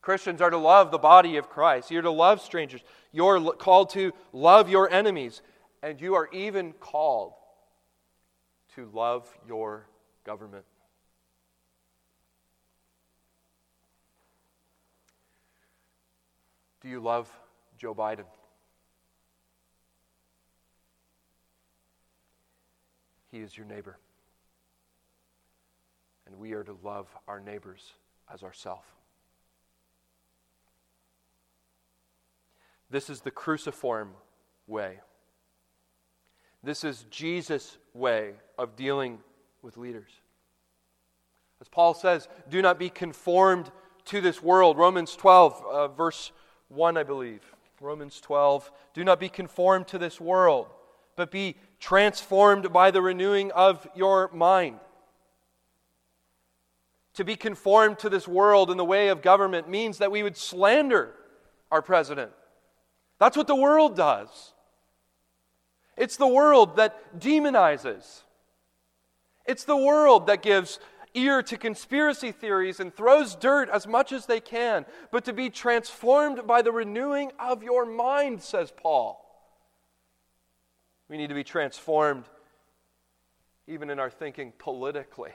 Christians 0.02 0.42
are 0.42 0.50
to 0.50 0.58
love 0.58 0.92
the 0.92 0.98
body 0.98 1.38
of 1.38 1.48
Christ. 1.48 1.90
You're 1.90 2.02
to 2.02 2.12
love 2.12 2.42
strangers. 2.42 2.82
You're 3.14 3.54
called 3.54 3.92
to 3.92 4.12
love 4.34 4.70
your 4.70 4.92
enemies. 4.92 5.42
And 5.82 6.02
you 6.02 6.16
are 6.16 6.28
even 6.34 6.74
called 6.74 7.32
to 8.76 8.90
love 8.94 9.26
your 9.48 9.88
government. 10.26 10.66
Do 16.88 16.92
you 16.92 17.02
love 17.02 17.30
Joe 17.78 17.94
Biden? 17.94 18.24
He 23.30 23.40
is 23.40 23.58
your 23.58 23.66
neighbor. 23.66 23.98
And 26.26 26.38
we 26.40 26.54
are 26.54 26.64
to 26.64 26.78
love 26.84 27.10
our 27.28 27.42
neighbors 27.42 27.92
as 28.34 28.42
ourself. 28.42 28.86
This 32.90 33.10
is 33.10 33.20
the 33.20 33.32
cruciform 33.32 34.12
way. 34.66 35.02
This 36.64 36.86
is 36.86 37.06
Jesus' 37.10 37.78
way 37.94 38.32
of 38.58 38.78
dealing 38.78 39.20
with 39.62 39.76
leaders. 39.76 40.12
As 41.60 41.68
Paul 41.68 41.94
says, 41.94 42.30
do 42.50 42.62
not 42.62 42.80
be 42.80 42.90
conformed 42.90 43.72
to 44.06 44.22
this 44.22 44.42
world. 44.42 44.78
Romans 44.78 45.18
12, 45.18 45.66
uh, 45.70 45.88
verse 45.90 46.32
1, 46.70 46.98
I 46.98 47.04
believe. 47.04 47.42
Romans 47.80 48.20
12. 48.22 48.72
Do 48.94 49.04
not 49.04 49.20
be 49.20 49.30
conformed 49.30 49.88
to 49.88 49.98
this 49.98 50.20
world, 50.20 50.68
but 51.16 51.32
be 51.32 51.56
transformed 51.80 52.74
by 52.74 52.92
the 52.92 53.02
renewing 53.02 53.52
of 53.52 53.88
your 53.96 54.30
mind. 54.34 54.80
To 57.16 57.24
be 57.24 57.36
conformed 57.36 58.00
to 58.00 58.10
this 58.10 58.28
world 58.28 58.70
in 58.70 58.78
the 58.78 58.86
way 58.86 59.10
of 59.10 59.22
government 59.22 59.70
means 59.70 59.98
that 59.98 60.12
we 60.12 60.24
would 60.24 60.38
slander 60.38 61.14
our 61.72 61.82
president. 61.82 62.32
That's 63.20 63.36
what 63.36 63.48
the 63.48 63.56
world 63.56 63.96
does. 63.96 64.54
It's 65.98 66.18
the 66.18 66.28
world 66.28 66.76
that 66.76 67.20
demonizes. 67.20 68.22
It's 69.46 69.64
the 69.64 69.78
world 69.78 70.28
that 70.28 70.44
gives 70.44 70.80
ear 71.18 71.42
to 71.44 71.58
conspiracy 71.58 72.32
theories 72.32 72.80
and 72.80 72.96
throws 72.96 73.36
dirt 73.36 73.70
as 73.70 73.88
much 73.88 74.12
as 74.12 74.26
they 74.26 74.40
can, 74.40 74.86
but 75.12 75.26
to 75.26 75.34
be 75.34 75.50
transformed 75.50 76.46
by 76.46 76.62
the 76.62 76.72
renewing 76.72 77.32
of 77.40 77.64
your 77.64 77.86
mind, 77.86 78.42
says 78.42 78.72
Paul. 78.76 79.24
We 81.10 81.18
need 81.18 81.30
to 81.30 81.36
be 81.36 81.44
transformed 81.44 82.26
even 83.68 83.90
in 83.90 84.00
our 84.00 84.10
thinking 84.10 84.54
politically. 84.58 85.32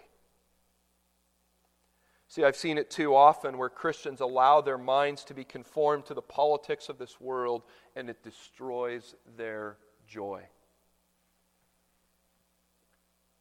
See, 2.29 2.45
I've 2.45 2.57
seen 2.57 2.79
it 2.79 2.90
too 2.90 3.14
often 3.14 3.59
where 3.59 3.68
Christians 3.68 4.21
allow 4.21 4.62
their 4.62 4.79
minds 4.79 5.23
to 5.25 5.35
be 5.35 5.45
conformed 5.45 6.07
to 6.07 6.14
the 6.14 6.23
politics 6.23 6.88
of 6.88 6.97
this 6.97 7.21
world 7.21 7.62
and 7.95 8.09
it 8.09 8.23
destroys 8.23 9.14
their 9.37 9.77
joy. 10.09 10.42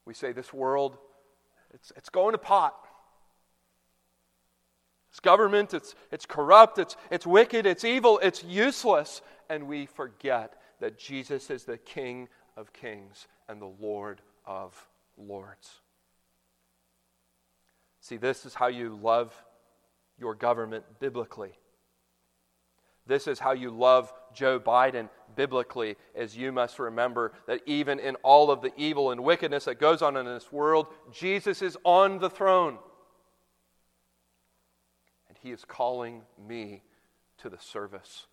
We 0.06 0.14
say 0.14 0.34
this 0.34 0.54
world 0.54 0.98
it's, 1.74 1.92
it's 1.96 2.10
going 2.10 2.34
to 2.34 2.38
pot. 2.38 2.76
It's 5.10 5.20
government, 5.20 5.74
it's, 5.74 5.94
it's 6.12 6.26
corrupt, 6.26 6.80
it's, 6.80 6.96
it's 7.10 7.28
wicked, 7.28 7.66
it's 7.66 7.84
evil, 7.84 8.20
it's 8.20 8.44
useless. 8.44 9.22
And 9.50 9.68
we 9.68 9.86
forget 9.86 10.54
that 10.80 10.98
Jesus 10.98 11.50
is 11.50 11.66
the 11.66 11.78
King 11.78 12.30
of 12.56 12.72
kings 12.72 13.28
and 13.50 13.62
the 13.62 13.72
Lord 13.80 14.22
of 14.46 14.88
lords. 15.18 15.82
See, 18.00 18.18
this 18.18 18.46
is 18.46 18.54
how 18.54 18.68
you 18.68 18.98
love 19.02 19.34
your 20.18 20.34
government 20.34 20.86
biblically. 21.00 21.52
This 23.06 23.28
is 23.28 23.40
how 23.40 23.52
you 23.52 23.72
love 23.72 24.14
Joe 24.34 24.60
Biden 24.60 25.10
biblically, 25.36 25.96
as 26.16 26.36
you 26.36 26.52
must 26.52 26.80
remember 26.80 27.34
that 27.48 27.62
even 27.66 28.00
in 28.00 28.16
all 28.18 28.52
of 28.52 28.62
the 28.62 28.72
evil 28.78 29.12
and 29.12 29.24
wickedness 29.24 29.66
that 29.66 29.80
goes 29.80 30.02
on 30.02 30.18
in 30.18 30.26
this 30.26 30.52
world, 30.52 30.88
Jesus 31.12 31.62
is 31.62 31.78
on 31.84 32.20
the 32.20 32.30
throne. 32.30 32.78
And 35.28 35.38
he 35.42 35.52
is 35.52 35.66
calling 35.66 36.24
me 36.48 36.84
to 37.40 37.50
the 37.50 37.60
service 37.60 38.28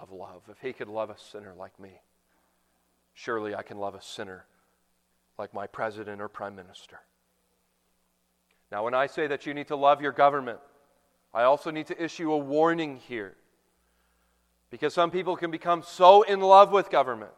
of 0.00 0.10
love. 0.10 0.42
If 0.50 0.58
he 0.58 0.72
could 0.72 0.88
love 0.88 1.10
a 1.10 1.18
sinner 1.18 1.54
like 1.56 1.78
me, 1.78 2.00
surely 3.14 3.54
I 3.54 3.62
can 3.62 3.78
love 3.78 3.94
a 3.94 4.02
sinner 4.02 4.46
like 5.38 5.54
my 5.54 5.66
president 5.66 6.20
or 6.20 6.28
prime 6.28 6.54
minister. 6.54 7.00
Now, 8.70 8.84
when 8.84 8.94
I 8.94 9.06
say 9.06 9.26
that 9.26 9.46
you 9.46 9.54
need 9.54 9.68
to 9.68 9.76
love 9.76 10.00
your 10.00 10.12
government, 10.12 10.58
I 11.34 11.42
also 11.42 11.70
need 11.70 11.86
to 11.88 12.02
issue 12.02 12.32
a 12.32 12.38
warning 12.38 12.96
here. 12.96 13.36
Because 14.72 14.94
some 14.94 15.10
people 15.10 15.36
can 15.36 15.50
become 15.50 15.82
so 15.82 16.22
in 16.22 16.40
love 16.40 16.72
with 16.72 16.88
government 16.88 17.30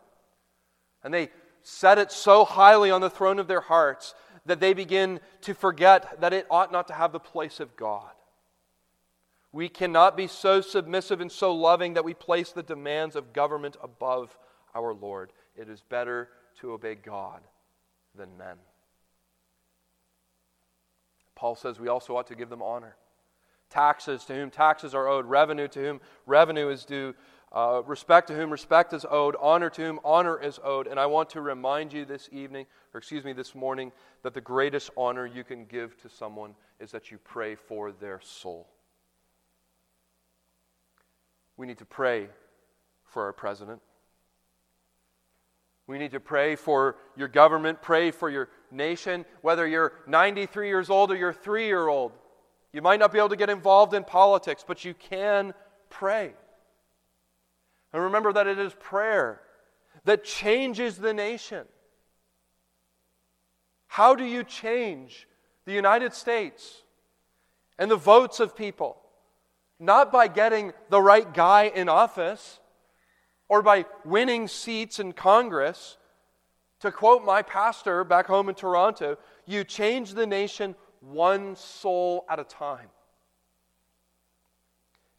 and 1.03 1.13
they 1.13 1.31
set 1.63 1.99
it 1.99 2.13
so 2.13 2.45
highly 2.45 2.93
on 2.93 3.01
the 3.01 3.11
throne 3.11 3.41
of 3.41 3.49
their 3.49 3.61
hearts 3.61 4.15
that 4.47 4.61
they 4.61 4.73
begin 4.73 5.19
to 5.41 5.53
forget 5.53 6.21
that 6.21 6.33
it 6.33 6.47
ought 6.49 6.71
not 6.71 6.87
to 6.87 6.95
have 6.95 7.11
the 7.11 7.19
place 7.19 7.59
of 7.59 7.75
God. 7.75 8.13
We 9.51 9.69
cannot 9.69 10.17
be 10.17 10.29
so 10.29 10.61
submissive 10.61 11.21
and 11.21 11.31
so 11.31 11.53
loving 11.53 11.95
that 11.95 12.05
we 12.05 12.15
place 12.15 12.53
the 12.53 12.63
demands 12.63 13.17
of 13.17 13.33
government 13.33 13.77
above 13.83 14.39
our 14.73 14.95
Lord. 14.95 15.33
It 15.57 15.69
is 15.69 15.81
better 15.81 16.29
to 16.61 16.71
obey 16.71 16.95
God 16.95 17.41
than 18.15 18.39
men. 18.39 18.59
Paul 21.35 21.57
says 21.57 21.81
we 21.81 21.89
also 21.89 22.17
ought 22.17 22.29
to 22.29 22.37
give 22.37 22.49
them 22.49 22.63
honor 22.63 22.95
taxes 23.75 24.25
to 24.25 24.35
whom 24.35 24.51
taxes 24.51 24.95
are 24.95 25.09
owed, 25.09 25.27
revenue 25.27 25.69
to 25.69 25.81
whom 25.81 26.01
revenue 26.27 26.69
is 26.69 26.85
due, 26.85 27.15
uh, 27.53 27.83
respect 27.87 28.29
to 28.29 28.35
whom 28.35 28.51
respect 28.51 28.93
is 28.93 29.05
owed, 29.11 29.37
honor 29.41 29.71
to 29.71 29.83
whom 29.83 30.01
honor 30.05 30.41
is 30.41 30.61
owed. 30.63 30.87
And 30.87 30.99
I 30.99 31.07
want 31.07 31.31
to 31.31 31.41
remind 31.41 31.93
you 31.93 32.05
this 32.05 32.29
evening, 32.33 32.67
or 32.93 32.99
excuse 32.99 33.25
me, 33.25 33.33
this 33.33 33.55
morning, 33.55 33.93
that 34.23 34.35
the 34.35 34.41
greatest 34.41 34.91
honor 34.97 35.27
you 35.27 35.45
can 35.45 35.65
give 35.65 36.01
to 36.03 36.09
someone 36.09 36.55
is 36.81 36.91
that 36.93 37.11
you 37.11 37.19
pray 37.19 37.55
for 37.55 37.93
their 37.93 38.21
soul. 38.23 38.69
We 41.57 41.67
need 41.67 41.79
to 41.79 41.85
pray 41.85 42.29
for 43.05 43.25
our 43.25 43.33
president. 43.33 43.81
We 45.87 45.99
need 45.99 46.13
to 46.13 46.21
pray 46.21 46.57
for 46.57 46.97
your 47.17 47.29
government, 47.29 47.83
pray 47.83 48.11
for 48.11 48.31
your 48.31 48.49
nation, 48.71 49.25
whether 49.43 49.67
you're 49.67 49.93
93 50.07 50.69
years 50.69 50.89
old 50.89 51.11
or 51.13 51.17
you're 51.17 51.33
three 51.33 51.67
year 51.67 51.89
old. 51.89 52.13
You 52.75 52.83
might 52.83 52.99
not 52.99 53.13
be 53.13 53.19
able 53.19 53.29
to 53.29 53.37
get 53.37 53.51
involved 53.51 53.95
in 53.95 54.03
politics, 54.03 54.65
but 54.67 54.85
you 54.85 54.95
can 54.95 55.55
pray. 55.91 56.33
And 57.93 58.03
remember 58.03 58.33
that 58.33 58.49
it 58.49 58.59
is 58.59 58.75
prayer 58.75 59.41
that 60.05 60.25
changes 60.25 60.97
the 60.97 61.15
nation. 61.15 61.67
How 63.87 64.17
do 64.17 64.25
you 64.25 64.43
change 64.43 65.29
the 65.67 65.73
United 65.73 66.15
States 66.15 66.83
and 67.79 67.89
the 67.89 67.97
votes 67.97 68.41
of 68.41 68.57
people? 68.57 68.97
Not 69.79 70.11
by 70.11 70.27
getting 70.27 70.73
the 70.91 71.01
right 71.01 71.33
guy 71.33 71.71
in 71.73 71.89
office 71.89 72.59
or 73.49 73.63
by 73.63 73.87
winning 74.05 74.49
seats 74.49 74.99
in 74.99 75.13
Congress. 75.13 75.97
To 76.81 76.91
quote 76.91 77.25
my 77.25 77.41
pastor 77.41 78.03
back 78.03 78.27
home 78.27 78.49
in 78.49 78.57
Toronto, 78.57 79.17
you 79.47 79.63
change 79.63 80.15
the 80.15 80.27
nation 80.27 80.75
one 81.11 81.57
soul 81.57 82.25
at 82.29 82.39
a 82.39 82.45
time. 82.45 82.89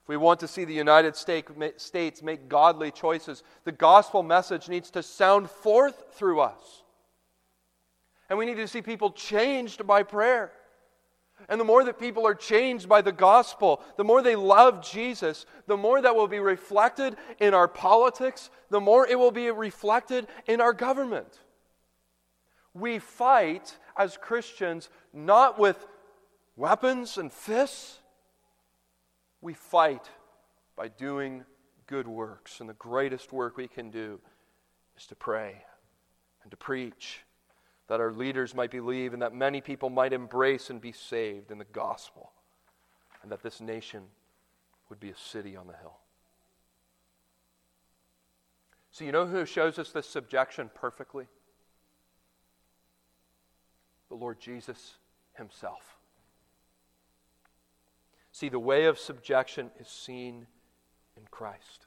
If 0.03 0.09
we 0.09 0.17
want 0.17 0.39
to 0.41 0.47
see 0.47 0.65
the 0.65 0.73
United 0.73 1.15
States 1.15 2.21
make 2.21 2.47
godly 2.47 2.91
choices, 2.91 3.41
the 3.63 3.71
gospel 3.71 4.21
message 4.21 4.69
needs 4.69 4.91
to 4.91 5.01
sound 5.01 5.49
forth 5.49 6.13
through 6.13 6.41
us. 6.41 6.83
And 8.29 8.37
we 8.37 8.45
need 8.45 8.57
to 8.57 8.67
see 8.67 8.81
people 8.81 9.11
changed 9.11 9.87
by 9.87 10.03
prayer. 10.03 10.51
And 11.49 11.59
the 11.59 11.65
more 11.65 11.83
that 11.83 11.99
people 11.99 12.25
are 12.25 12.35
changed 12.35 12.87
by 12.87 13.01
the 13.01 13.11
gospel, 13.11 13.81
the 13.97 14.03
more 14.03 14.21
they 14.21 14.35
love 14.35 14.87
Jesus, 14.87 15.45
the 15.67 15.77
more 15.77 16.01
that 16.01 16.15
will 16.15 16.27
be 16.27 16.39
reflected 16.39 17.17
in 17.39 17.53
our 17.53 17.67
politics, 17.67 18.49
the 18.69 18.79
more 18.79 19.07
it 19.07 19.17
will 19.17 19.31
be 19.31 19.51
reflected 19.51 20.27
in 20.47 20.61
our 20.61 20.73
government. 20.73 21.39
We 22.73 22.99
fight 22.99 23.77
as 23.97 24.17
Christians 24.17 24.89
not 25.13 25.59
with 25.59 25.87
weapons 26.55 27.17
and 27.17 27.31
fists. 27.31 27.99
We 29.41 29.53
fight 29.53 30.09
by 30.75 30.87
doing 30.87 31.45
good 31.87 32.07
works. 32.07 32.59
And 32.59 32.69
the 32.69 32.73
greatest 32.73 33.31
work 33.31 33.57
we 33.57 33.67
can 33.67 33.91
do 33.91 34.19
is 34.97 35.05
to 35.07 35.15
pray 35.15 35.63
and 36.41 36.51
to 36.51 36.57
preach 36.57 37.21
that 37.87 37.99
our 37.99 38.11
leaders 38.11 38.55
might 38.55 38.71
believe 38.71 39.13
and 39.13 39.21
that 39.21 39.33
many 39.33 39.61
people 39.61 39.89
might 39.89 40.13
embrace 40.13 40.69
and 40.69 40.81
be 40.81 40.91
saved 40.91 41.51
in 41.51 41.57
the 41.57 41.65
gospel, 41.65 42.31
and 43.21 43.31
that 43.31 43.43
this 43.43 43.61
nation 43.61 44.03
would 44.89 44.99
be 44.99 45.09
a 45.09 45.17
city 45.17 45.55
on 45.55 45.67
the 45.67 45.73
hill. 45.73 45.97
So, 48.91 49.03
you 49.03 49.11
know 49.11 49.27
who 49.27 49.45
shows 49.45 49.77
us 49.77 49.91
this 49.91 50.07
subjection 50.07 50.71
perfectly? 50.73 51.27
The 54.09 54.15
Lord 54.15 54.39
Jesus 54.39 54.95
himself. 55.33 55.97
See, 58.31 58.49
the 58.49 58.59
way 58.59 58.85
of 58.85 58.99
subjection 58.99 59.71
is 59.79 59.87
seen 59.87 60.47
in 61.15 61.23
Christ. 61.31 61.85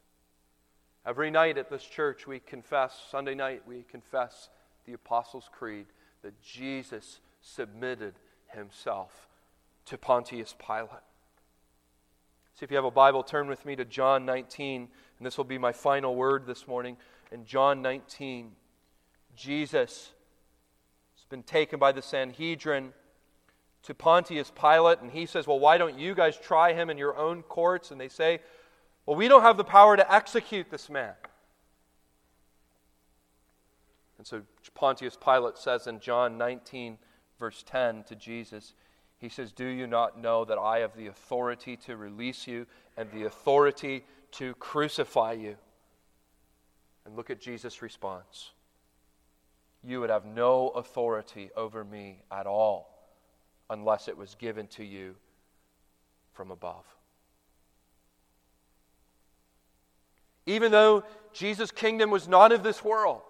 Every 1.07 1.31
night 1.31 1.59
at 1.59 1.71
this 1.71 1.85
church, 1.85 2.27
we 2.27 2.41
confess, 2.41 2.99
Sunday 3.11 3.35
night, 3.35 3.63
we 3.67 3.85
confess 3.91 4.49
the 4.87 4.95
Apostles' 4.95 5.49
Creed 5.53 5.87
that 6.23 6.41
Jesus 6.43 7.21
submitted 7.41 8.15
himself 8.49 9.29
to 9.87 9.97
Pontius 9.97 10.55
Pilate. 10.59 11.03
See, 12.55 12.65
if 12.65 12.71
you 12.71 12.77
have 12.77 12.85
a 12.85 12.91
Bible, 12.91 13.23
turn 13.23 13.47
with 13.47 13.65
me 13.65 13.77
to 13.77 13.85
John 13.85 14.25
19, 14.27 14.89
and 15.19 15.27
this 15.27 15.37
will 15.37 15.45
be 15.45 15.59
my 15.59 15.73
final 15.73 16.15
word 16.15 16.47
this 16.47 16.67
morning. 16.67 16.97
In 17.31 17.45
John 17.45 17.83
19, 17.83 18.53
Jesus 19.37 20.13
been 21.29 21.43
taken 21.43 21.79
by 21.79 21.93
the 21.93 22.03
Sanhedrin 22.03 22.93
to 23.85 23.95
Pontius 23.95 24.53
Pilate, 24.55 25.01
and 25.01 25.11
he 25.11 25.27
says, 25.27 25.47
Well, 25.47 25.59
why 25.59 25.79
don't 25.79 25.99
you 25.99 26.15
guys 26.15 26.37
try 26.37 26.73
him 26.73 26.91
in 26.91 26.99
your 26.99 27.17
own 27.17 27.43
courts? 27.43 27.91
And 27.91 28.01
they 28.01 28.09
say, 28.09 28.41
Well, 29.07 29.17
we 29.17 29.29
don't 29.29 29.43
have 29.43 29.57
the 29.57 29.65
power 29.65 29.97
to 29.97 30.13
execute 30.13 30.71
this 30.71 30.91
man. 30.91 31.15
And 34.19 34.27
so 34.27 34.43
Pontius 34.75 35.17
Pilate 35.17 35.57
says 35.57 35.87
in 35.87 36.01
John 36.01 36.37
19, 36.37 36.99
verse 37.39 37.63
10 37.67 38.05
to 38.05 38.17
Jesus, 38.17 38.75
he 39.19 39.29
says, 39.29 39.53
Do 39.53 39.67
you 39.67 39.87
not 39.87 40.21
know 40.21 40.45
that 40.45 40.59
I 40.59 40.79
have 40.81 40.97
the 40.97 41.07
authority 41.07 41.77
to 41.87 41.97
release 41.97 42.47
you 42.47 42.67
and 42.97 43.11
the 43.13 43.25
authority 43.25 44.05
to 44.33 44.55
crucify 44.55 45.33
you? 45.33 45.57
And 47.05 47.17
look 47.17 47.31
at 47.31 47.41
Jesus' 47.41 47.81
response. 47.81 48.51
You 49.85 50.01
would 50.01 50.11
have 50.11 50.25
no 50.25 50.69
authority 50.71 51.51
over 51.57 51.85
me 51.85 52.23
at 52.31 52.47
all 52.47 52.99
unless 53.71 54.09
it 54.09 54.17
was 54.17 54.35
given 54.35 54.67
to 54.69 54.85
you 54.85 55.15
from 56.33 56.51
above. 56.51 56.85
Even 60.47 60.73
though 60.73 61.05
Jesus' 61.33 61.71
kingdom 61.71 62.11
was 62.11 62.27
not 62.27 62.53
of 62.53 62.63
this 62.63 62.83
world, 62.83 63.21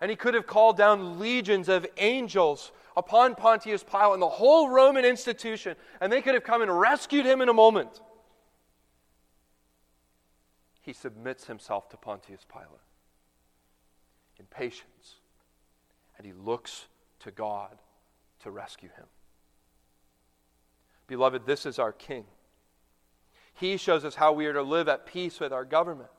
and 0.00 0.10
he 0.10 0.16
could 0.16 0.34
have 0.34 0.46
called 0.46 0.76
down 0.76 1.18
legions 1.18 1.68
of 1.68 1.86
angels 1.96 2.70
upon 2.96 3.34
Pontius 3.34 3.82
Pilate 3.82 4.14
and 4.14 4.22
the 4.22 4.28
whole 4.28 4.68
Roman 4.68 5.04
institution, 5.04 5.74
and 6.00 6.12
they 6.12 6.20
could 6.20 6.34
have 6.34 6.44
come 6.44 6.60
and 6.60 6.80
rescued 6.80 7.24
him 7.24 7.40
in 7.40 7.48
a 7.48 7.54
moment. 7.54 8.00
He 10.82 10.92
submits 10.92 11.46
himself 11.46 11.88
to 11.88 11.96
Pontius 11.96 12.46
Pilate 12.50 12.85
in 14.38 14.46
patience, 14.46 15.16
and 16.16 16.26
he 16.26 16.32
looks 16.32 16.86
to 17.20 17.30
God 17.30 17.78
to 18.40 18.50
rescue 18.50 18.90
him. 18.96 19.06
Beloved, 21.06 21.46
this 21.46 21.66
is 21.66 21.78
our 21.78 21.92
King. 21.92 22.24
He 23.54 23.76
shows 23.76 24.04
us 24.04 24.16
how 24.16 24.32
we 24.32 24.46
are 24.46 24.52
to 24.52 24.62
live 24.62 24.88
at 24.88 25.06
peace 25.06 25.40
with 25.40 25.52
our 25.52 25.64
government. 25.64 26.10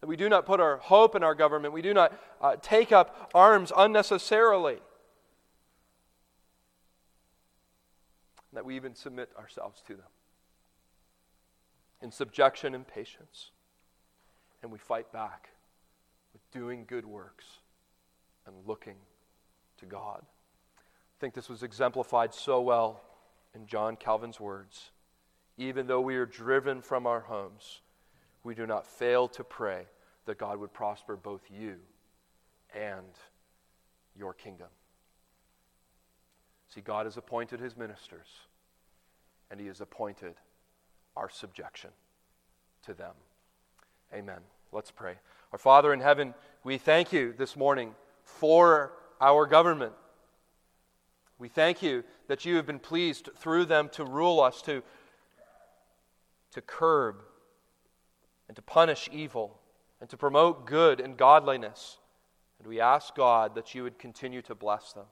That 0.00 0.06
we 0.06 0.16
do 0.16 0.28
not 0.28 0.46
put 0.46 0.60
our 0.60 0.78
hope 0.78 1.14
in 1.14 1.22
our 1.22 1.34
government. 1.34 1.72
We 1.72 1.82
do 1.82 1.94
not 1.94 2.18
uh, 2.40 2.56
take 2.60 2.92
up 2.92 3.30
arms 3.34 3.72
unnecessarily. 3.76 4.78
That 8.52 8.64
we 8.64 8.76
even 8.76 8.94
submit 8.94 9.30
ourselves 9.38 9.82
to 9.86 9.94
them 9.94 10.06
in 12.02 12.10
subjection 12.10 12.74
and 12.74 12.86
patience. 12.86 13.50
And 14.62 14.70
we 14.70 14.78
fight 14.78 15.12
back 15.12 15.50
doing 16.52 16.84
good 16.86 17.06
works 17.06 17.44
and 18.46 18.54
looking 18.66 18.96
to 19.78 19.86
God. 19.86 20.22
I 20.22 21.16
think 21.20 21.34
this 21.34 21.48
was 21.48 21.62
exemplified 21.62 22.34
so 22.34 22.60
well 22.60 23.02
in 23.54 23.66
John 23.66 23.96
Calvin's 23.96 24.40
words. 24.40 24.90
Even 25.58 25.86
though 25.86 26.00
we 26.00 26.16
are 26.16 26.26
driven 26.26 26.80
from 26.80 27.06
our 27.06 27.20
homes, 27.20 27.82
we 28.42 28.54
do 28.54 28.66
not 28.66 28.86
fail 28.86 29.28
to 29.28 29.44
pray 29.44 29.84
that 30.26 30.38
God 30.38 30.58
would 30.58 30.72
prosper 30.72 31.16
both 31.16 31.42
you 31.50 31.76
and 32.74 33.18
your 34.16 34.32
kingdom. 34.32 34.68
See, 36.74 36.80
God 36.80 37.06
has 37.06 37.16
appointed 37.16 37.60
his 37.60 37.76
ministers, 37.76 38.28
and 39.50 39.60
he 39.60 39.66
has 39.66 39.80
appointed 39.80 40.34
our 41.16 41.28
subjection 41.28 41.90
to 42.86 42.94
them. 42.94 43.12
Amen. 44.14 44.40
Let's 44.72 44.90
pray. 44.90 45.14
Our 45.52 45.58
Father 45.58 45.92
in 45.92 46.00
heaven, 46.00 46.34
we 46.62 46.78
thank 46.78 47.12
you 47.12 47.34
this 47.36 47.56
morning 47.56 47.94
for 48.22 48.92
our 49.20 49.46
government. 49.46 49.92
We 51.38 51.48
thank 51.48 51.82
you 51.82 52.04
that 52.28 52.44
you 52.44 52.56
have 52.56 52.66
been 52.66 52.78
pleased 52.78 53.30
through 53.36 53.64
them 53.64 53.88
to 53.94 54.04
rule 54.04 54.40
us, 54.40 54.62
to, 54.62 54.82
to 56.52 56.60
curb 56.60 57.22
and 58.46 58.54
to 58.54 58.62
punish 58.62 59.08
evil 59.10 59.58
and 60.00 60.08
to 60.10 60.16
promote 60.16 60.66
good 60.66 61.00
and 61.00 61.16
godliness. 61.16 61.98
And 62.58 62.68
we 62.68 62.80
ask 62.80 63.16
God 63.16 63.56
that 63.56 63.74
you 63.74 63.82
would 63.82 63.98
continue 63.98 64.42
to 64.42 64.54
bless 64.54 64.92
them. 64.92 65.06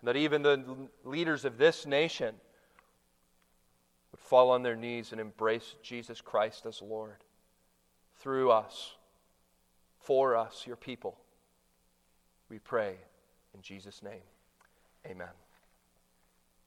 And 0.00 0.08
that 0.08 0.16
even 0.16 0.40
the 0.40 0.88
leaders 1.04 1.44
of 1.44 1.58
this 1.58 1.84
nation 1.84 2.34
would 4.12 4.20
fall 4.20 4.50
on 4.50 4.62
their 4.62 4.76
knees 4.76 5.12
and 5.12 5.20
embrace 5.20 5.74
Jesus 5.82 6.22
Christ 6.22 6.64
as 6.64 6.80
Lord 6.80 7.24
through 8.20 8.50
us, 8.50 8.94
for 10.06 10.36
us, 10.36 10.64
your 10.66 10.76
people. 10.76 11.16
We 12.48 12.60
pray 12.60 12.94
in 13.54 13.60
Jesus' 13.60 14.02
name. 14.04 14.22
Amen. 15.04 15.45